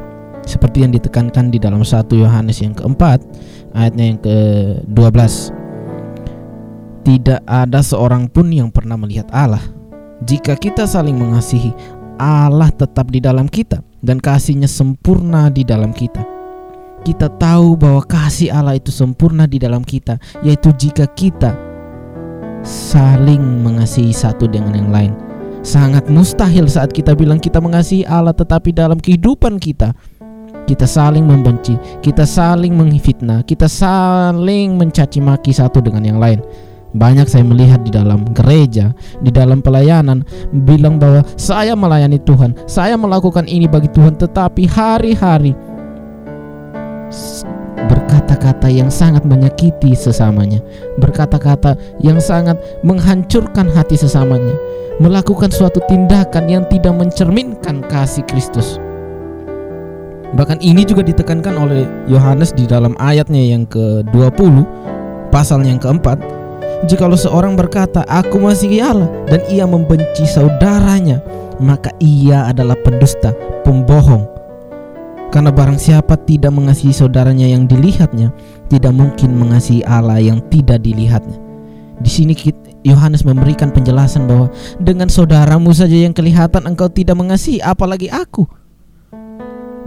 Seperti 0.45 0.85
yang 0.85 0.93
ditekankan 0.93 1.49
di 1.49 1.63
dalam 1.63 1.81
1 1.81 2.11
Yohanes 2.13 2.61
yang 2.61 2.75
keempat, 2.75 3.23
ayatnya 3.73 4.05
yang 4.13 4.21
ke-12. 4.21 5.55
Tidak 7.05 7.41
ada 7.45 7.81
seorang 7.81 8.29
pun 8.29 8.51
yang 8.51 8.69
pernah 8.69 8.99
melihat 8.99 9.29
Allah. 9.33 9.63
Jika 10.25 10.57
kita 10.57 10.89
saling 10.89 11.17
mengasihi, 11.17 11.73
Allah 12.19 12.71
tetap 12.71 13.11
di 13.11 13.19
dalam 13.19 13.51
kita 13.51 13.83
dan 14.03 14.21
kasihnya 14.21 14.69
sempurna 14.69 15.49
di 15.49 15.67
dalam 15.67 15.91
kita. 15.91 16.23
Kita 17.05 17.29
tahu 17.37 17.77
bahwa 17.77 18.01
kasih 18.05 18.49
Allah 18.49 18.81
itu 18.81 18.89
sempurna 18.89 19.45
di 19.45 19.61
dalam 19.61 19.85
kita, 19.85 20.17
yaitu 20.41 20.73
jika 20.73 21.05
kita 21.13 21.53
saling 22.65 23.61
mengasihi 23.61 24.13
satu 24.13 24.49
dengan 24.49 24.73
yang 24.73 24.89
lain. 24.89 25.13
Sangat 25.61 26.09
mustahil 26.09 26.69
saat 26.69 26.93
kita 26.93 27.13
bilang 27.17 27.41
kita 27.41 27.61
mengasihi 27.61 28.05
Allah 28.09 28.33
tetapi 28.37 28.73
dalam 28.73 29.01
kehidupan 29.01 29.57
kita 29.57 29.93
kita 30.65 30.89
saling 30.89 31.29
membenci, 31.29 31.77
kita 32.01 32.25
saling 32.25 32.73
menghifitnah, 32.73 33.45
kita 33.45 33.69
saling 33.69 34.81
mencaci 34.81 35.21
maki 35.21 35.53
satu 35.53 35.85
dengan 35.85 36.01
yang 36.01 36.17
lain. 36.17 36.41
Banyak 36.95 37.27
saya 37.27 37.43
melihat 37.43 37.83
di 37.83 37.91
dalam 37.91 38.23
gereja, 38.31 38.95
di 39.19 39.35
dalam 39.35 39.59
pelayanan 39.59 40.23
bilang 40.63 41.03
bahwa 41.03 41.27
saya 41.35 41.75
melayani 41.75 42.23
Tuhan, 42.23 42.55
saya 42.71 42.95
melakukan 42.95 43.51
ini 43.51 43.67
bagi 43.67 43.91
Tuhan, 43.91 44.15
tetapi 44.15 44.63
hari-hari 44.71 45.59
berkata-kata 47.91 48.71
yang 48.71 48.95
sangat 48.95 49.27
menyakiti 49.27 49.99
sesamanya, 49.99 50.63
berkata-kata 51.03 51.75
yang 51.99 52.23
sangat 52.23 52.63
menghancurkan 52.87 53.67
hati 53.75 53.99
sesamanya, 53.99 54.55
melakukan 55.03 55.51
suatu 55.51 55.83
tindakan 55.91 56.47
yang 56.47 56.63
tidak 56.71 56.95
mencerminkan 56.95 57.83
kasih 57.91 58.23
Kristus. 58.31 58.79
Bahkan 60.35 60.63
ini 60.63 60.83
juga 60.83 61.07
ditekankan 61.07 61.55
oleh 61.59 61.87
Yohanes 62.11 62.55
di 62.55 62.67
dalam 62.67 62.99
ayatnya 62.99 63.39
yang 63.39 63.67
ke-20, 63.71 64.67
pasal 65.31 65.63
yang 65.63 65.79
keempat, 65.79 66.19
Jikalau 66.85 67.17
seorang 67.17 67.57
berkata, 67.57 68.05
"Aku 68.05 68.37
masih 68.37 68.85
Allah," 68.85 69.09
dan 69.25 69.41
ia 69.49 69.65
membenci 69.65 70.29
saudaranya, 70.29 71.25
maka 71.57 71.89
ia 71.97 72.45
adalah 72.53 72.77
pendusta, 72.85 73.33
pembohong. 73.65 74.29
Karena 75.33 75.51
barang 75.51 75.81
siapa 75.81 76.15
tidak 76.29 76.55
mengasihi 76.55 76.95
saudaranya 76.95 77.49
yang 77.49 77.67
dilihatnya, 77.67 78.31
tidak 78.71 78.95
mungkin 78.95 79.35
mengasihi 79.35 79.83
Allah 79.83 80.23
yang 80.23 80.39
tidak 80.53 80.85
dilihatnya. 80.85 81.41
Di 81.99 82.11
sini 82.11 82.37
Yohanes 82.85 83.25
memberikan 83.25 83.73
penjelasan 83.73 84.29
bahwa 84.29 84.53
dengan 84.77 85.09
saudaramu 85.09 85.73
saja 85.73 85.95
yang 85.95 86.13
kelihatan 86.13 86.69
engkau 86.69 86.87
tidak 86.87 87.17
mengasihi, 87.17 87.65
apalagi 87.65 88.13
aku. 88.13 88.45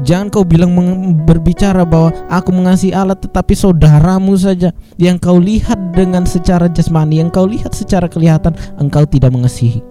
Jangan 0.05 0.29
kau 0.29 0.45
bilang 0.45 0.77
berbicara 1.25 1.81
bahwa 1.81 2.13
aku 2.29 2.53
mengasihi 2.53 2.93
Allah 2.93 3.17
tetapi 3.17 3.57
saudaramu 3.57 4.37
saja 4.37 4.69
yang 5.01 5.17
kau 5.17 5.41
lihat 5.41 5.77
dengan 5.97 6.21
secara 6.29 6.69
jasmani, 6.69 7.17
yang 7.17 7.33
kau 7.33 7.49
lihat 7.49 7.73
secara 7.73 8.05
kelihatan 8.05 8.53
engkau 8.77 9.09
tidak 9.09 9.33
mengasihi. 9.33 9.81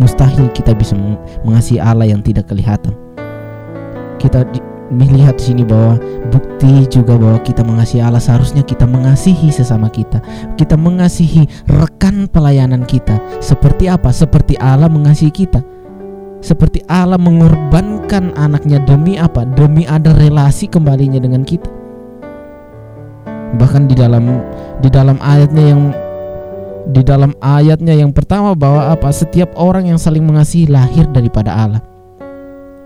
Mustahil 0.00 0.48
kita 0.56 0.72
bisa 0.72 0.96
mengasihi 1.44 1.76
Allah 1.76 2.08
yang 2.08 2.24
tidak 2.24 2.48
kelihatan. 2.48 2.96
Kita 4.16 4.48
melihat 4.88 5.36
sini 5.36 5.68
bahwa 5.68 6.00
bukti 6.32 6.88
juga 6.88 7.20
bahwa 7.20 7.36
kita 7.44 7.60
mengasihi 7.60 8.00
Allah 8.00 8.22
seharusnya 8.22 8.64
kita 8.64 8.88
mengasihi 8.88 9.52
sesama 9.52 9.92
kita. 9.92 10.24
Kita 10.56 10.80
mengasihi 10.80 11.44
rekan 11.68 12.24
pelayanan 12.32 12.88
kita. 12.88 13.20
Seperti 13.44 13.92
apa? 13.92 14.08
Seperti 14.08 14.56
Allah 14.56 14.88
mengasihi 14.88 15.28
kita 15.28 15.60
seperti 16.38 16.82
Allah 16.86 17.18
mengorbankan 17.18 18.34
anaknya 18.38 18.78
demi 18.86 19.18
apa? 19.18 19.42
Demi 19.42 19.84
ada 19.84 20.14
relasi 20.14 20.70
kembalinya 20.70 21.18
dengan 21.18 21.42
kita. 21.42 21.66
Bahkan 23.58 23.88
di 23.88 23.94
dalam 23.96 24.44
di 24.78 24.88
dalam 24.92 25.16
ayatnya 25.18 25.64
yang 25.74 25.82
di 26.88 27.02
dalam 27.04 27.32
ayatnya 27.42 27.94
yang 27.96 28.14
pertama 28.14 28.54
bahwa 28.54 28.92
apa? 28.94 29.10
Setiap 29.10 29.52
orang 29.58 29.90
yang 29.90 29.98
saling 29.98 30.22
mengasihi 30.22 30.70
lahir 30.70 31.08
daripada 31.10 31.52
Allah. 31.52 31.82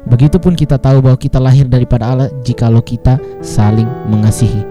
Begitupun 0.03 0.59
kita 0.59 0.83
tahu 0.83 0.99
bahwa 0.99 1.15
kita 1.15 1.39
lahir 1.39 1.71
daripada 1.71 2.11
Allah 2.11 2.29
jikalau 2.43 2.83
kita 2.83 3.23
saling 3.39 3.87
mengasihi. 4.11 4.67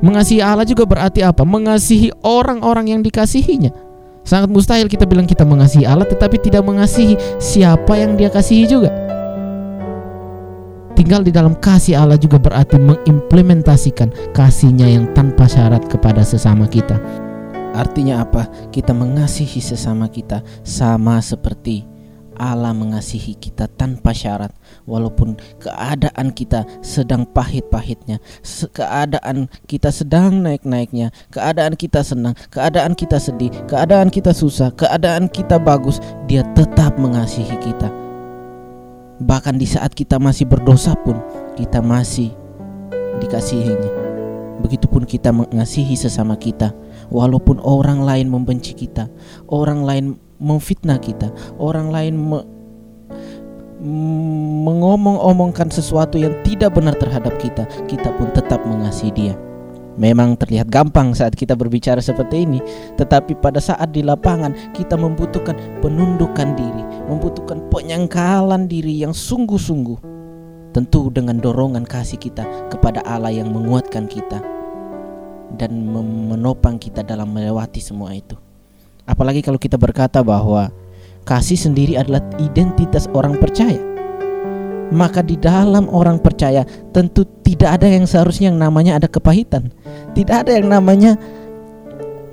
Mengasihi 0.00 0.40
Allah 0.40 0.64
juga 0.64 0.88
berarti 0.88 1.20
apa? 1.24 1.44
Mengasihi 1.44 2.12
orang-orang 2.24 2.96
yang 2.96 3.00
dikasihinya. 3.04 3.85
Sangat 4.26 4.50
mustahil 4.50 4.90
kita 4.90 5.06
bilang 5.06 5.24
kita 5.24 5.46
mengasihi 5.46 5.86
Allah 5.86 6.02
tetapi 6.02 6.42
tidak 6.42 6.66
mengasihi 6.66 7.14
siapa 7.38 7.94
yang 7.94 8.18
dia 8.18 8.26
kasihi 8.26 8.66
juga. 8.66 8.90
Tinggal 10.98 11.22
di 11.22 11.30
dalam 11.30 11.54
kasih 11.54 11.94
Allah 11.94 12.18
juga 12.18 12.42
berarti 12.42 12.74
mengimplementasikan 12.82 14.34
kasihnya 14.34 14.90
yang 14.90 15.06
tanpa 15.14 15.46
syarat 15.46 15.86
kepada 15.86 16.26
sesama 16.26 16.66
kita. 16.66 16.98
Artinya 17.76 18.26
apa? 18.26 18.50
Kita 18.74 18.90
mengasihi 18.90 19.62
sesama 19.62 20.10
kita 20.10 20.42
sama 20.66 21.22
seperti 21.22 21.86
Allah 22.34 22.74
mengasihi 22.74 23.38
kita 23.38 23.70
tanpa 23.70 24.10
syarat 24.10 24.50
walaupun 24.86 25.36
keadaan 25.60 26.32
kita 26.32 26.64
sedang 26.80 27.26
pahit-pahitnya 27.30 28.22
keadaan 28.72 29.50
kita 29.66 29.90
sedang 29.92 30.40
naik-naiknya 30.42 31.12
keadaan 31.30 31.74
kita 31.74 32.00
senang 32.06 32.38
keadaan 32.48 32.94
kita 32.94 33.18
sedih 33.20 33.50
keadaan 33.66 34.08
kita 34.08 34.30
susah 34.30 34.72
keadaan 34.72 35.28
kita 35.28 35.58
bagus 35.58 35.98
dia 36.30 36.46
tetap 36.54 36.96
mengasihi 36.96 37.56
kita. 37.58 37.88
Bahkan 39.16 39.56
di 39.56 39.64
saat 39.64 39.96
kita 39.96 40.20
masih 40.20 40.44
berdosa 40.44 40.92
pun 41.02 41.16
kita 41.56 41.80
masih 41.80 42.32
dikasihinya. 43.18 44.04
Begitupun 44.60 45.04
kita 45.04 45.32
mengasihi 45.32 45.96
sesama 45.96 46.36
kita. 46.36 46.72
Walaupun 47.08 47.62
orang 47.62 48.02
lain 48.02 48.26
membenci 48.26 48.74
kita 48.74 49.06
orang 49.46 49.86
lain 49.86 50.04
memfitnah 50.42 50.98
kita, 50.98 51.30
orang 51.56 51.88
lain 51.88 52.18
mengomong-omongkan 54.66 55.70
sesuatu 55.70 56.18
yang 56.18 56.34
tidak 56.42 56.74
benar 56.74 56.98
terhadap 56.98 57.38
kita, 57.38 57.64
kita 57.86 58.10
pun 58.18 58.28
tetap 58.34 58.60
mengasihi 58.66 59.14
dia. 59.14 59.34
Memang 59.96 60.36
terlihat 60.36 60.68
gampang 60.68 61.16
saat 61.16 61.32
kita 61.32 61.56
berbicara 61.56 62.04
seperti 62.04 62.44
ini, 62.44 62.60
tetapi 63.00 63.32
pada 63.40 63.56
saat 63.56 63.96
di 63.96 64.04
lapangan 64.04 64.52
kita 64.76 64.92
membutuhkan 64.92 65.56
penundukan 65.80 66.52
diri, 66.52 66.84
membutuhkan 67.08 67.64
penyangkalan 67.72 68.68
diri 68.68 69.00
yang 69.00 69.16
sungguh-sungguh. 69.16 70.14
Tentu 70.76 71.08
dengan 71.08 71.40
dorongan 71.40 71.88
kasih 71.88 72.20
kita 72.20 72.44
kepada 72.68 73.00
Allah 73.08 73.32
yang 73.32 73.48
menguatkan 73.48 74.04
kita 74.04 74.44
dan 75.56 75.72
menopang 76.28 76.76
kita 76.76 77.00
dalam 77.00 77.32
melewati 77.32 77.80
semua 77.80 78.12
itu. 78.12 78.36
Apalagi 79.08 79.40
kalau 79.40 79.56
kita 79.56 79.80
berkata 79.80 80.20
bahwa 80.20 80.68
kasih 81.26 81.58
sendiri 81.58 81.98
adalah 81.98 82.22
identitas 82.38 83.10
orang 83.12 83.36
percaya. 83.36 83.82
Maka 84.94 85.18
di 85.26 85.34
dalam 85.34 85.90
orang 85.90 86.22
percaya 86.22 86.62
tentu 86.94 87.26
tidak 87.42 87.82
ada 87.82 87.90
yang 87.90 88.06
seharusnya 88.06 88.54
yang 88.54 88.62
namanya 88.62 89.02
ada 89.02 89.10
kepahitan. 89.10 89.74
Tidak 90.14 90.46
ada 90.46 90.54
yang 90.54 90.70
namanya 90.70 91.18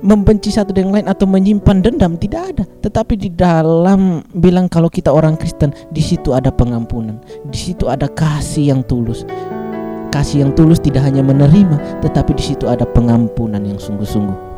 membenci 0.04 0.54
satu 0.54 0.70
dengan 0.70 0.94
lain 1.00 1.10
atau 1.10 1.26
menyimpan 1.26 1.82
dendam 1.82 2.14
tidak 2.14 2.54
ada. 2.54 2.64
Tetapi 2.86 3.18
di 3.18 3.34
dalam 3.34 4.22
bilang 4.38 4.70
kalau 4.70 4.86
kita 4.86 5.10
orang 5.10 5.34
Kristen 5.34 5.74
di 5.90 5.98
situ 5.98 6.30
ada 6.30 6.54
pengampunan, 6.54 7.18
di 7.50 7.58
situ 7.58 7.90
ada 7.90 8.06
kasih 8.06 8.70
yang 8.70 8.86
tulus. 8.86 9.26
Kasih 10.14 10.46
yang 10.46 10.54
tulus 10.54 10.78
tidak 10.78 11.02
hanya 11.02 11.26
menerima, 11.26 11.98
tetapi 11.98 12.38
di 12.38 12.54
situ 12.54 12.70
ada 12.70 12.86
pengampunan 12.86 13.58
yang 13.66 13.82
sungguh-sungguh. 13.82 14.54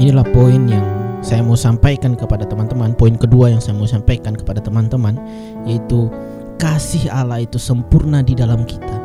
Inilah 0.00 0.24
poin 0.32 0.64
yang 0.64 1.11
saya 1.22 1.40
mau 1.40 1.54
sampaikan 1.54 2.18
kepada 2.18 2.42
teman-teman 2.44 2.92
poin 2.98 3.14
kedua 3.14 3.48
yang 3.54 3.62
saya 3.62 3.78
mau 3.78 3.86
sampaikan 3.86 4.34
kepada 4.34 4.58
teman-teman 4.58 5.16
yaitu 5.64 6.10
kasih 6.58 7.06
Allah 7.08 7.46
itu 7.46 7.56
sempurna 7.62 8.20
di 8.26 8.34
dalam 8.34 8.66
kita 8.66 9.02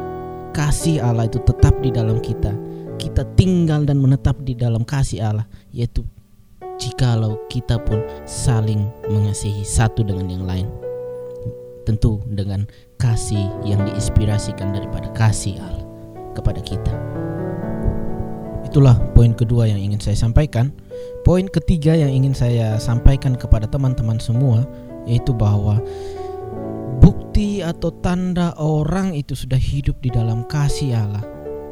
kasih 0.57 0.97
Allah 1.05 1.29
itu 1.29 1.37
tetap 1.45 1.77
di 1.85 1.93
dalam 1.93 2.17
kita, 2.17 2.49
kita 2.97 3.21
tinggal 3.37 3.85
dan 3.85 4.01
menetap 4.01 4.41
di 4.41 4.57
dalam 4.57 4.81
kasih 4.81 5.21
Allah, 5.21 5.45
yaitu 5.69 6.01
jikalau 6.81 7.37
kita 7.45 7.77
pun 7.85 8.01
saling 8.25 8.89
mengasihi 9.05 9.61
satu 9.61 10.01
dengan 10.01 10.25
yang 10.25 10.43
lain. 10.49 10.65
Tentu 11.85 12.25
dengan 12.33 12.65
kasih 12.97 13.47
yang 13.63 13.85
diinspirasikan 13.85 14.73
daripada 14.73 15.13
kasih 15.13 15.61
Allah 15.61 15.85
kepada 16.33 16.59
kita. 16.59 16.91
Itulah 18.65 18.97
poin 19.13 19.31
kedua 19.37 19.69
yang 19.69 19.77
ingin 19.77 20.01
saya 20.01 20.17
sampaikan. 20.17 20.73
Poin 21.27 21.47
ketiga 21.51 21.91
yang 21.91 22.11
ingin 22.11 22.31
saya 22.31 22.79
sampaikan 22.79 23.35
kepada 23.35 23.67
teman-teman 23.67 24.17
semua 24.17 24.63
yaitu 25.07 25.31
bahwa 25.35 25.79
bukti 26.99 27.63
atau 27.63 27.91
tanda 28.03 28.55
orang 28.59 29.15
itu 29.15 29.35
sudah 29.35 29.59
hidup 29.59 29.99
di 30.03 30.11
dalam 30.11 30.43
kasih 30.47 30.95
Allah 30.95 31.23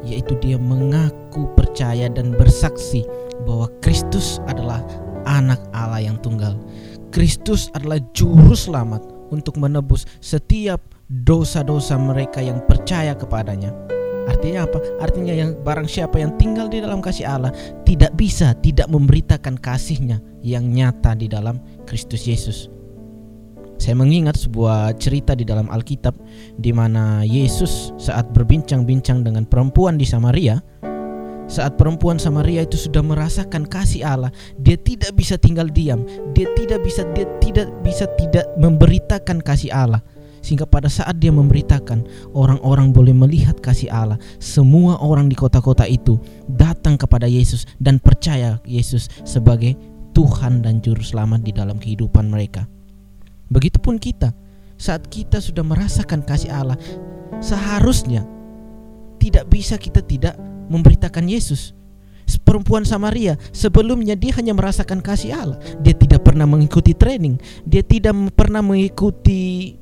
yaitu 0.04 0.38
dia 0.38 0.60
mengaku 0.60 1.48
percaya 1.58 2.06
dan 2.12 2.36
bersaksi 2.36 3.02
bahwa 3.48 3.66
Kristus 3.82 4.38
adalah 4.46 4.84
anak 5.26 5.58
Allah 5.74 6.06
yang 6.06 6.16
tunggal. 6.22 6.54
Kristus 7.10 7.72
adalah 7.74 7.98
juru 8.14 8.54
selamat 8.54 9.02
untuk 9.34 9.58
menebus 9.58 10.06
setiap 10.22 10.78
dosa-dosa 11.10 11.98
mereka 11.98 12.38
yang 12.38 12.62
percaya 12.66 13.14
kepadanya. 13.18 13.74
Artinya 14.26 14.66
apa? 14.66 14.78
Artinya 14.98 15.34
yang 15.34 15.54
barang 15.62 15.86
siapa 15.86 16.18
yang 16.18 16.34
tinggal 16.34 16.66
di 16.66 16.82
dalam 16.82 16.98
kasih 16.98 17.26
Allah 17.30 17.54
tidak 17.86 18.18
bisa 18.18 18.52
tidak 18.58 18.90
memberitakan 18.90 19.54
kasihnya 19.58 20.18
yang 20.42 20.66
nyata 20.66 21.14
di 21.14 21.30
dalam 21.30 21.62
Kristus 21.86 22.26
Yesus. 22.26 22.66
Saya 23.76 23.92
mengingat 23.92 24.40
sebuah 24.40 24.96
cerita 24.96 25.36
di 25.36 25.44
dalam 25.44 25.68
Alkitab 25.68 26.16
di 26.56 26.72
mana 26.72 27.22
Yesus 27.22 27.92
saat 28.00 28.32
berbincang-bincang 28.32 29.20
dengan 29.20 29.44
perempuan 29.44 30.00
di 30.00 30.08
Samaria, 30.08 30.58
saat 31.46 31.78
perempuan 31.78 32.18
Samaria 32.18 32.66
itu 32.66 32.74
sudah 32.74 33.04
merasakan 33.04 33.68
kasih 33.68 34.02
Allah, 34.02 34.32
dia 34.58 34.74
tidak 34.80 35.14
bisa 35.14 35.38
tinggal 35.38 35.70
diam, 35.70 36.02
dia 36.34 36.50
tidak 36.58 36.82
bisa 36.82 37.06
dia 37.14 37.28
tidak 37.38 37.68
bisa 37.86 38.08
tidak 38.18 38.48
memberitakan 38.58 39.38
kasih 39.44 39.70
Allah. 39.70 40.02
Sehingga 40.46 40.62
pada 40.62 40.86
saat 40.86 41.18
dia 41.18 41.34
memberitakan, 41.34 42.06
orang-orang 42.30 42.94
boleh 42.94 43.10
melihat 43.10 43.58
kasih 43.58 43.90
Allah. 43.90 44.14
Semua 44.38 44.94
orang 45.02 45.26
di 45.26 45.34
kota-kota 45.34 45.82
itu 45.90 46.22
datang 46.46 46.94
kepada 46.94 47.26
Yesus 47.26 47.66
dan 47.82 47.98
percaya 47.98 48.62
Yesus 48.62 49.10
sebagai 49.26 49.74
Tuhan 50.14 50.62
dan 50.62 50.78
Juru 50.78 51.02
Selamat 51.02 51.42
di 51.42 51.50
dalam 51.50 51.82
kehidupan 51.82 52.30
mereka. 52.30 52.62
Begitupun 53.50 53.98
kita, 53.98 54.30
saat 54.78 55.10
kita 55.10 55.42
sudah 55.42 55.66
merasakan 55.66 56.22
kasih 56.22 56.54
Allah, 56.54 56.78
seharusnya 57.42 58.22
tidak 59.18 59.50
bisa 59.50 59.74
kita 59.74 59.98
tidak 59.98 60.38
memberitakan 60.70 61.26
Yesus. 61.26 61.74
Perempuan 62.46 62.86
Samaria 62.86 63.34
sebelumnya 63.50 64.14
dia 64.14 64.30
hanya 64.38 64.54
merasakan 64.54 65.02
kasih 65.02 65.34
Allah. 65.34 65.58
Dia 65.82 65.98
tidak 65.98 66.22
pernah 66.22 66.46
mengikuti 66.46 66.94
training, 66.94 67.42
dia 67.66 67.82
tidak 67.82 68.14
pernah 68.38 68.62
mengikuti 68.62 69.74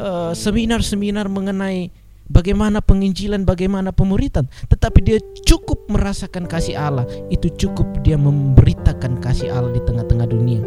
eh, 0.00 0.32
seminar-seminar 0.32 1.28
uh, 1.28 1.32
mengenai 1.32 1.92
bagaimana 2.30 2.80
penginjilan, 2.80 3.44
bagaimana 3.44 3.92
pemuritan, 3.92 4.48
tetapi 4.70 4.98
dia 5.04 5.18
cukup 5.44 5.84
merasakan 5.92 6.48
kasih 6.48 6.78
Allah. 6.78 7.04
Itu 7.28 7.52
cukup 7.52 8.00
dia 8.00 8.16
memberitakan 8.16 9.20
kasih 9.20 9.52
Allah 9.52 9.74
di 9.74 9.82
tengah-tengah 9.84 10.28
dunia. 10.30 10.62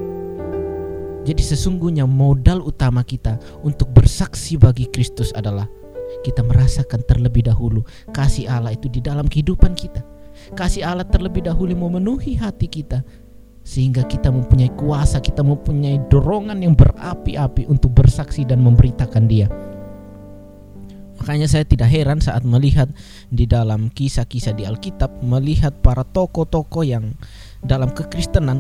Jadi 1.23 1.39
sesungguhnya 1.39 2.03
modal 2.03 2.59
utama 2.67 2.99
kita 2.99 3.39
untuk 3.63 3.95
bersaksi 3.95 4.59
bagi 4.59 4.91
Kristus 4.91 5.31
adalah 5.31 5.71
kita 6.21 6.43
merasakan 6.43 6.99
terlebih 7.07 7.47
dahulu 7.47 7.87
kasih 8.11 8.51
Allah 8.51 8.75
itu 8.75 8.91
di 8.91 8.99
dalam 8.99 9.25
kehidupan 9.25 9.71
kita. 9.73 10.03
Kasih 10.51 10.83
Allah 10.83 11.07
terlebih 11.07 11.47
dahulu 11.47 11.71
memenuhi 11.71 12.35
hati 12.35 12.67
kita 12.67 13.05
sehingga 13.63 14.04
kita 14.04 14.28
mempunyai 14.30 14.71
kuasa, 14.76 15.23
kita 15.23 15.39
mempunyai 15.41 16.04
dorongan 16.12 16.60
yang 16.60 16.76
berapi-api 16.76 17.71
untuk 17.71 17.95
bersaksi 17.95 18.43
dan 18.43 18.60
memberitakan 18.60 19.23
Dia. 19.26 19.47
Makanya 21.23 21.47
saya 21.47 21.63
tidak 21.63 21.88
heran 21.88 22.19
saat 22.19 22.43
melihat 22.43 22.91
di 23.32 23.47
dalam 23.47 23.88
kisah-kisah 23.88 24.60
di 24.60 24.67
Alkitab 24.67 25.23
melihat 25.23 25.71
para 25.80 26.04
tokoh-tokoh 26.04 26.84
yang 26.84 27.15
dalam 27.63 27.95
kekristenan 27.95 28.60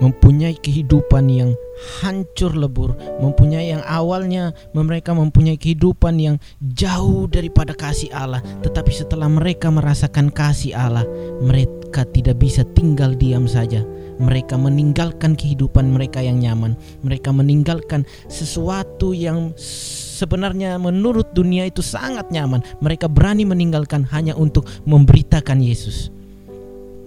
mempunyai 0.00 0.56
kehidupan 0.56 1.28
yang 1.28 1.52
hancur 2.00 2.52
lebur, 2.56 2.96
mempunyai 3.20 3.72
yang 3.72 3.84
awalnya 3.84 4.56
mereka 4.72 5.12
mempunyai 5.12 5.60
kehidupan 5.60 6.16
yang 6.16 6.36
jauh 6.60 7.28
daripada 7.28 7.76
kasih 7.76 8.10
Allah, 8.12 8.40
tetapi 8.64 8.90
setelah 8.90 9.28
mereka 9.28 9.68
merasakan 9.68 10.32
kasih 10.32 10.74
Allah, 10.74 11.04
mereka 11.44 12.08
tidak 12.10 12.40
bisa 12.40 12.64
tinggal 12.72 13.14
diam 13.14 13.44
saja. 13.44 13.84
Mereka 14.20 14.60
meninggalkan 14.60 15.32
kehidupan 15.32 15.88
mereka 15.96 16.20
yang 16.20 16.44
nyaman, 16.44 16.76
mereka 17.00 17.32
meninggalkan 17.32 18.04
sesuatu 18.28 19.16
yang 19.16 19.56
sebenarnya 19.56 20.76
menurut 20.76 21.32
dunia 21.32 21.64
itu 21.64 21.80
sangat 21.80 22.28
nyaman. 22.28 22.60
Mereka 22.84 23.08
berani 23.08 23.48
meninggalkan 23.48 24.04
hanya 24.12 24.36
untuk 24.36 24.68
memberitakan 24.84 25.64
Yesus 25.64 26.12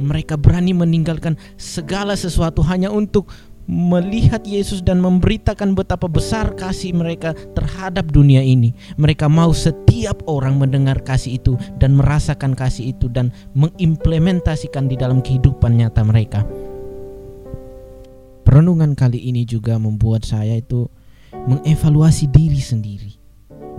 mereka 0.01 0.39
berani 0.39 0.73
meninggalkan 0.73 1.37
segala 1.57 2.17
sesuatu 2.17 2.65
hanya 2.65 2.89
untuk 2.89 3.29
melihat 3.63 4.43
Yesus 4.43 4.83
dan 4.83 4.99
memberitakan 4.99 5.71
betapa 5.71 6.11
besar 6.11 6.51
kasih 6.59 6.91
mereka 6.91 7.31
terhadap 7.55 8.11
dunia 8.11 8.43
ini. 8.43 8.75
Mereka 8.99 9.31
mau 9.31 9.55
setiap 9.55 10.19
orang 10.27 10.59
mendengar 10.59 10.99
kasih 10.99 11.39
itu 11.39 11.55
dan 11.79 11.95
merasakan 11.95 12.53
kasih 12.59 12.91
itu 12.91 13.07
dan 13.07 13.31
mengimplementasikan 13.55 14.91
di 14.91 14.99
dalam 14.99 15.23
kehidupan 15.23 15.79
nyata 15.79 16.03
mereka. 16.03 16.43
Perenungan 18.43 18.93
kali 18.93 19.23
ini 19.31 19.47
juga 19.47 19.79
membuat 19.79 20.27
saya 20.27 20.59
itu 20.59 20.91
mengevaluasi 21.47 22.27
diri 22.29 22.59
sendiri. 22.59 23.11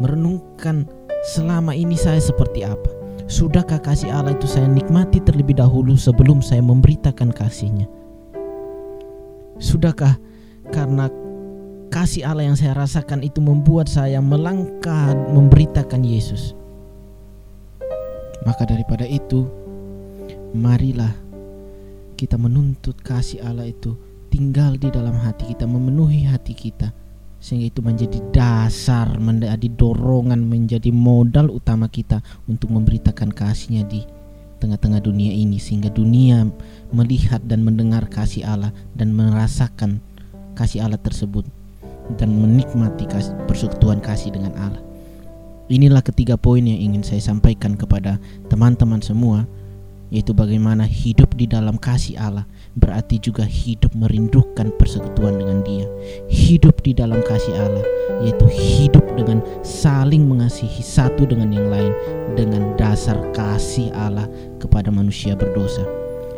Merenungkan 0.00 0.88
selama 1.36 1.76
ini 1.76 1.94
saya 1.94 2.18
seperti 2.18 2.66
apa 2.66 3.03
Sudahkah 3.24 3.80
kasih 3.80 4.12
Allah 4.12 4.36
itu 4.36 4.44
saya 4.44 4.68
nikmati 4.68 5.16
terlebih 5.16 5.56
dahulu 5.56 5.96
sebelum 5.96 6.44
saya 6.44 6.60
memberitakan 6.60 7.32
kasihnya? 7.32 7.88
Sudahkah 9.56 10.20
karena 10.68 11.08
kasih 11.88 12.28
Allah 12.28 12.52
yang 12.52 12.58
saya 12.58 12.76
rasakan 12.76 13.24
itu 13.24 13.40
membuat 13.40 13.88
saya 13.88 14.20
melangkah 14.20 15.16
memberitakan 15.32 16.04
Yesus? 16.04 16.52
Maka 18.44 18.68
daripada 18.68 19.08
itu, 19.08 19.48
marilah 20.52 21.16
kita 22.20 22.36
menuntut 22.36 23.00
kasih 23.00 23.40
Allah 23.40 23.72
itu 23.72 23.96
tinggal 24.28 24.76
di 24.76 24.92
dalam 24.92 25.16
hati 25.16 25.56
kita, 25.56 25.64
memenuhi 25.64 26.28
hati 26.28 26.52
kita 26.52 26.92
sehingga 27.44 27.68
itu 27.68 27.84
menjadi 27.84 28.18
dasar, 28.32 29.20
menjadi 29.20 29.68
dorongan, 29.76 30.48
menjadi 30.48 30.88
modal 30.88 31.52
utama 31.52 31.92
kita 31.92 32.24
untuk 32.48 32.72
memberitakan 32.72 33.28
kasihnya 33.36 33.84
di 33.84 34.00
tengah-tengah 34.64 35.04
dunia 35.04 35.28
ini 35.28 35.60
sehingga 35.60 35.92
dunia 35.92 36.48
melihat 36.88 37.44
dan 37.44 37.60
mendengar 37.60 38.08
kasih 38.08 38.48
Allah 38.48 38.72
dan 38.96 39.12
merasakan 39.12 40.00
kasih 40.56 40.88
Allah 40.88 40.96
tersebut 40.96 41.44
dan 42.16 42.32
menikmati 42.32 43.04
kasih, 43.04 43.36
persekutuan 43.44 44.00
kasih 44.00 44.32
dengan 44.32 44.56
Allah. 44.56 44.80
Inilah 45.68 46.00
ketiga 46.00 46.40
poin 46.40 46.64
yang 46.64 46.80
ingin 46.80 47.04
saya 47.04 47.20
sampaikan 47.20 47.76
kepada 47.76 48.16
teman-teman 48.48 49.04
semua 49.04 49.44
yaitu 50.12 50.36
bagaimana 50.36 50.84
hidup 50.84 51.32
di 51.36 51.48
dalam 51.48 51.80
kasih 51.80 52.16
Allah 52.20 52.44
berarti 52.74 53.22
juga 53.22 53.46
hidup 53.46 53.94
merindukan 53.94 54.74
persekutuan 54.76 55.38
dengan 55.38 55.62
Dia. 55.62 55.86
Hidup 56.26 56.82
di 56.82 56.92
dalam 56.92 57.22
kasih 57.22 57.54
Allah, 57.54 57.86
yaitu 58.26 58.46
hidup 58.50 59.04
dengan 59.14 59.40
saling 59.62 60.26
mengasihi 60.26 60.82
satu 60.82 61.24
dengan 61.24 61.54
yang 61.54 61.70
lain 61.70 61.92
dengan 62.34 62.74
dasar 62.74 63.16
kasih 63.32 63.94
Allah 63.94 64.26
kepada 64.58 64.90
manusia 64.90 65.38
berdosa. 65.38 65.86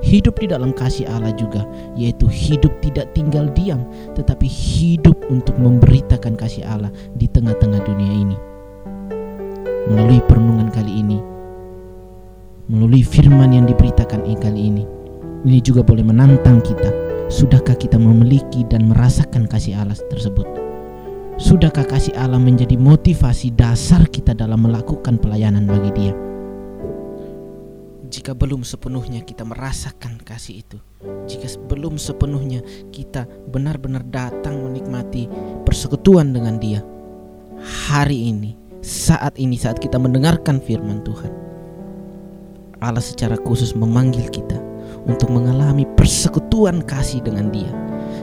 Hidup 0.05 0.39
di 0.39 0.47
dalam 0.47 0.71
kasih 0.77 1.09
Allah 1.09 1.33
juga, 1.35 1.65
yaitu 1.97 2.29
hidup 2.29 2.71
tidak 2.85 3.11
tinggal 3.17 3.49
diam, 3.57 3.83
tetapi 4.15 4.45
hidup 4.47 5.17
untuk 5.33 5.57
memberitakan 5.57 6.37
kasih 6.37 6.63
Allah 6.69 6.93
di 7.17 7.27
tengah-tengah 7.27 7.81
dunia 7.83 8.13
ini. 8.13 8.37
Melalui 9.89 10.21
perenungan 10.29 10.69
kali 10.71 11.01
ini, 11.01 11.19
melalui 12.67 13.07
firman 13.07 13.55
yang 13.55 13.67
diberitakan 13.67 14.27
kali 14.27 14.61
ini, 14.75 14.85
ini 15.47 15.59
juga 15.63 15.87
boleh 15.87 16.03
menantang 16.03 16.59
kita. 16.63 16.91
Sudahkah 17.27 17.75
kita 17.75 17.99
memiliki 17.99 18.63
dan 18.71 18.87
merasakan 18.91 19.51
kasih 19.51 19.79
Allah 19.83 19.99
tersebut? 20.11 20.47
Sudahkah 21.39 21.87
kasih 21.87 22.15
Allah 22.15 22.39
menjadi 22.39 22.79
motivasi 22.79 23.55
dasar 23.55 24.07
kita 24.07 24.35
dalam 24.35 24.63
melakukan 24.63 25.19
pelayanan 25.19 25.67
bagi 25.67 25.91
Dia? 25.95 26.15
Jika 28.07 28.39
belum 28.39 28.63
sepenuhnya 28.63 29.27
kita 29.27 29.43
merasakan 29.43 30.23
kasih 30.23 30.63
itu, 30.63 30.79
jika 31.27 31.51
belum 31.67 31.99
sepenuhnya 31.99 32.63
kita 32.95 33.27
benar-benar 33.51 34.07
datang 34.07 34.63
menikmati 34.63 35.27
persekutuan 35.67 36.31
dengan 36.31 36.63
Dia, 36.63 36.81
hari 37.91 38.31
ini 38.31 38.55
saat 38.87 39.35
ini 39.35 39.59
saat 39.59 39.83
kita 39.83 39.99
mendengarkan 39.99 40.63
firman 40.63 41.03
Tuhan 41.03 41.46
Allah 42.87 43.03
secara 43.03 43.35
khusus 43.43 43.75
memanggil 43.75 44.31
kita 44.31 44.63
untuk 45.07 45.35
mengalami 45.35 45.87
persekutuan 45.99 46.83
kasih 46.87 47.23
dengan 47.23 47.51
dia 47.51 47.69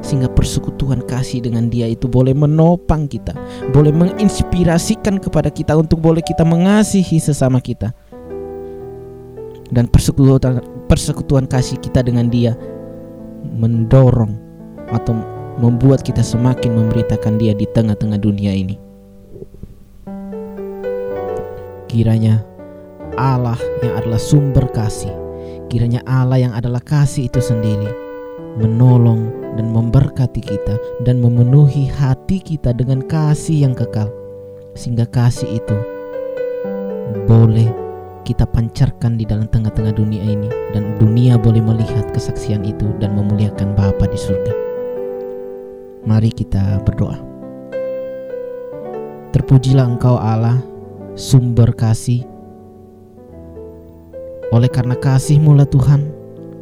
sehingga 0.03 0.27
persekutuan 0.27 0.99
kasih 1.07 1.39
dengan 1.39 1.71
dia 1.71 1.87
itu 1.87 2.11
boleh 2.11 2.35
menopang 2.35 3.07
kita, 3.07 3.31
boleh 3.71 3.95
menginspirasikan 3.95 5.15
kepada 5.15 5.47
kita 5.47 5.79
untuk 5.79 6.03
boleh 6.03 6.19
kita 6.19 6.43
mengasihi 6.43 7.23
sesama 7.23 7.63
kita. 7.63 7.95
Dan 9.71 9.87
persekutuan 9.87 10.59
persekutuan 10.91 11.47
kasih 11.47 11.79
kita 11.79 12.03
dengan 12.03 12.27
dia 12.27 12.53
mendorong 13.55 14.35
atau 14.91 15.15
membuat 15.57 16.03
kita 16.03 16.21
semakin 16.21 16.75
memberitakan 16.77 17.39
dia 17.39 17.55
di 17.55 17.65
tengah-tengah 17.71 18.19
dunia 18.19 18.53
ini. 18.53 18.75
Kiranya 21.87 22.52
Allah 23.15 23.57
yang 23.85 23.93
adalah 23.99 24.21
sumber 24.21 24.65
kasih, 24.71 25.13
kiranya 25.69 26.01
Allah 26.05 26.41
yang 26.41 26.53
adalah 26.53 26.81
kasih 26.81 27.29
itu 27.29 27.39
sendiri 27.39 28.03
menolong 28.57 29.33
dan 29.57 29.73
memberkati 29.73 30.41
kita 30.41 30.77
dan 31.05 31.21
memenuhi 31.21 31.89
hati 31.89 32.37
kita 32.37 32.73
dengan 32.73 33.01
kasih 33.05 33.65
yang 33.65 33.73
kekal 33.73 34.09
sehingga 34.77 35.05
kasih 35.09 35.57
itu 35.57 35.77
boleh 37.25 37.69
kita 38.23 38.47
pancarkan 38.47 39.19
di 39.19 39.27
dalam 39.27 39.49
tengah-tengah 39.51 39.93
dunia 39.93 40.23
ini 40.23 40.49
dan 40.71 40.95
dunia 40.97 41.35
boleh 41.35 41.59
melihat 41.59 42.07
kesaksian 42.15 42.63
itu 42.63 42.87
dan 42.97 43.13
memuliakan 43.19 43.75
Bapa 43.75 44.07
di 44.07 44.15
surga. 44.15 44.53
Mari 46.07 46.31
kita 46.31 46.79
berdoa. 46.87 47.19
Terpujilah 49.35 49.87
Engkau 49.91 50.15
Allah, 50.15 50.63
sumber 51.19 51.75
kasih. 51.75 52.32
Oleh 54.53 54.69
karena 54.69 54.93
kasih 54.93 55.41
mula 55.41 55.65
Tuhan, 55.65 56.13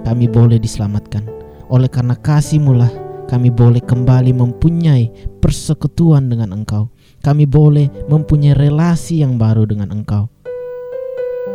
kami 0.08 0.32
boleh 0.32 0.56
diselamatkan. 0.56 1.28
Oleh 1.68 1.92
karena 1.92 2.16
kasih-Mu 2.16 2.72
lah 2.72 2.92
kami 3.28 3.52
boleh 3.52 3.84
kembali 3.84 4.32
mempunyai 4.32 5.12
persekutuan 5.44 6.32
dengan 6.32 6.56
Engkau. 6.56 6.88
Kami 7.20 7.44
boleh 7.44 7.92
mempunyai 8.08 8.56
relasi 8.56 9.20
yang 9.20 9.36
baru 9.36 9.68
dengan 9.68 9.92
Engkau. 9.92 10.32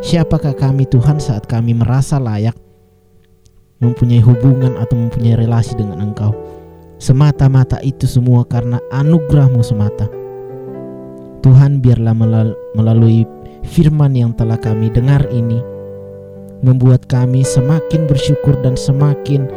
Siapakah 0.04 0.52
kami 0.52 0.84
Tuhan 0.84 1.16
saat 1.16 1.48
kami 1.48 1.72
merasa 1.72 2.20
layak 2.20 2.52
mempunyai 3.80 4.20
hubungan 4.20 4.76
atau 4.76 4.92
mempunyai 4.92 5.40
relasi 5.40 5.72
dengan 5.72 6.04
Engkau? 6.04 6.36
Semata-mata 7.00 7.80
itu 7.80 8.04
semua 8.04 8.44
karena 8.44 8.76
anugerahmu 8.92 9.64
semata. 9.64 10.04
Tuhan 11.40 11.80
biarlah 11.80 12.12
melalui 12.76 13.24
firman 13.64 14.12
yang 14.12 14.36
telah 14.36 14.60
kami 14.60 14.92
dengar 14.92 15.24
ini 15.32 15.75
membuat 16.64 17.04
kami 17.10 17.44
semakin 17.44 18.08
bersyukur 18.08 18.56
dan 18.64 18.78
semakin 18.78 19.48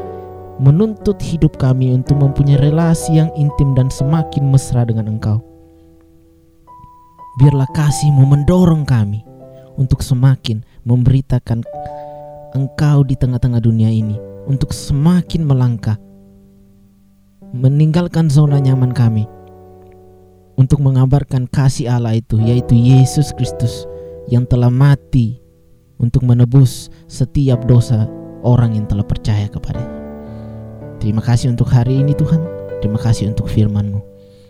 menuntut 0.60 1.16
hidup 1.24 1.56
kami 1.56 1.96
untuk 1.96 2.20
mempunyai 2.20 2.60
relasi 2.60 3.16
yang 3.16 3.32
intim 3.40 3.72
dan 3.72 3.88
semakin 3.88 4.52
mesra 4.52 4.84
dengan 4.84 5.08
Engkau. 5.08 5.40
Biarlah 7.40 7.72
kasih-Mu 7.72 8.28
mendorong 8.28 8.84
kami 8.84 9.24
untuk 9.80 10.04
semakin 10.04 10.60
memberitakan 10.84 11.64
Engkau 12.52 13.08
di 13.08 13.16
tengah-tengah 13.16 13.64
dunia 13.64 13.88
ini, 13.88 14.20
untuk 14.50 14.74
semakin 14.76 15.46
melangkah, 15.46 15.96
meninggalkan 17.56 18.28
zona 18.28 18.58
nyaman 18.60 18.92
kami, 18.92 19.30
untuk 20.60 20.82
mengabarkan 20.84 21.48
kasih 21.48 21.94
Allah 21.94 22.18
itu, 22.18 22.42
yaitu 22.42 22.74
Yesus 22.76 23.32
Kristus 23.38 23.88
yang 24.28 24.50
telah 24.50 24.74
mati 24.74 25.40
untuk 26.00 26.24
menebus 26.26 26.88
setiap 27.06 27.68
dosa 27.68 28.08
orang 28.42 28.80
yang 28.80 28.88
telah 28.88 29.04
percaya 29.04 29.46
kepadanya. 29.52 30.00
Terima 31.00 31.24
kasih 31.24 31.56
untuk 31.56 31.72
hari 31.72 32.00
ini 32.00 32.16
Tuhan. 32.16 32.44
Terima 32.80 33.00
kasih 33.00 33.32
untuk 33.32 33.48
firman-Mu. 33.52 34.00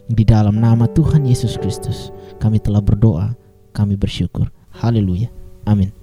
Di 0.09 0.25
dalam 0.25 0.57
nama 0.57 0.89
Tuhan 0.89 1.25
Yesus 1.25 1.57
Kristus, 1.61 2.09
kami 2.41 2.57
telah 2.57 2.81
berdoa, 2.81 3.37
kami 3.73 3.93
bersyukur. 3.93 4.49
Haleluya. 4.73 5.29
Amin. 5.69 5.93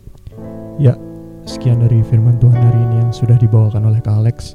Ya, 0.79 0.95
sekian 1.43 1.83
dari 1.83 2.03
firman 2.07 2.39
Tuhan 2.39 2.59
hari 2.59 2.79
ini 2.79 3.03
yang 3.03 3.11
sudah 3.11 3.35
dibawakan 3.39 3.91
oleh 3.91 3.99
Kak 3.99 4.23
Alex. 4.23 4.55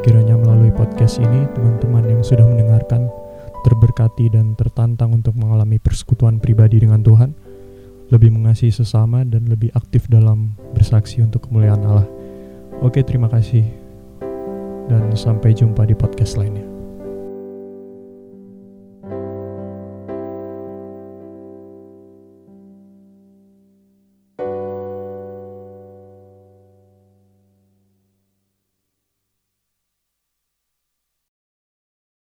Kiranya 0.00 0.40
melalui 0.40 0.72
podcast 0.72 1.20
ini, 1.20 1.44
teman-teman 1.52 2.08
yang 2.08 2.22
sudah 2.24 2.48
mendengarkan 2.48 3.12
terberkati 3.66 4.30
dan 4.32 4.54
tertantang 4.54 5.12
untuk 5.12 5.34
mengalami 5.36 5.76
persekutuan 5.82 6.40
pribadi 6.40 6.80
dengan 6.80 7.02
Tuhan, 7.04 7.34
lebih 8.10 8.30
mengasihi 8.34 8.70
sesama 8.70 9.26
dan 9.26 9.46
lebih 9.50 9.70
aktif 9.74 10.06
dalam 10.06 10.54
bersaksi 10.74 11.22
untuk 11.22 11.46
kemuliaan 11.50 11.82
Allah. 11.82 12.08
Oke, 12.82 13.02
terima 13.02 13.26
kasih 13.30 13.66
dan 14.86 15.10
sampai 15.14 15.54
jumpa 15.54 15.86
di 15.86 15.94
podcast 15.94 16.38
lainnya. 16.38 16.65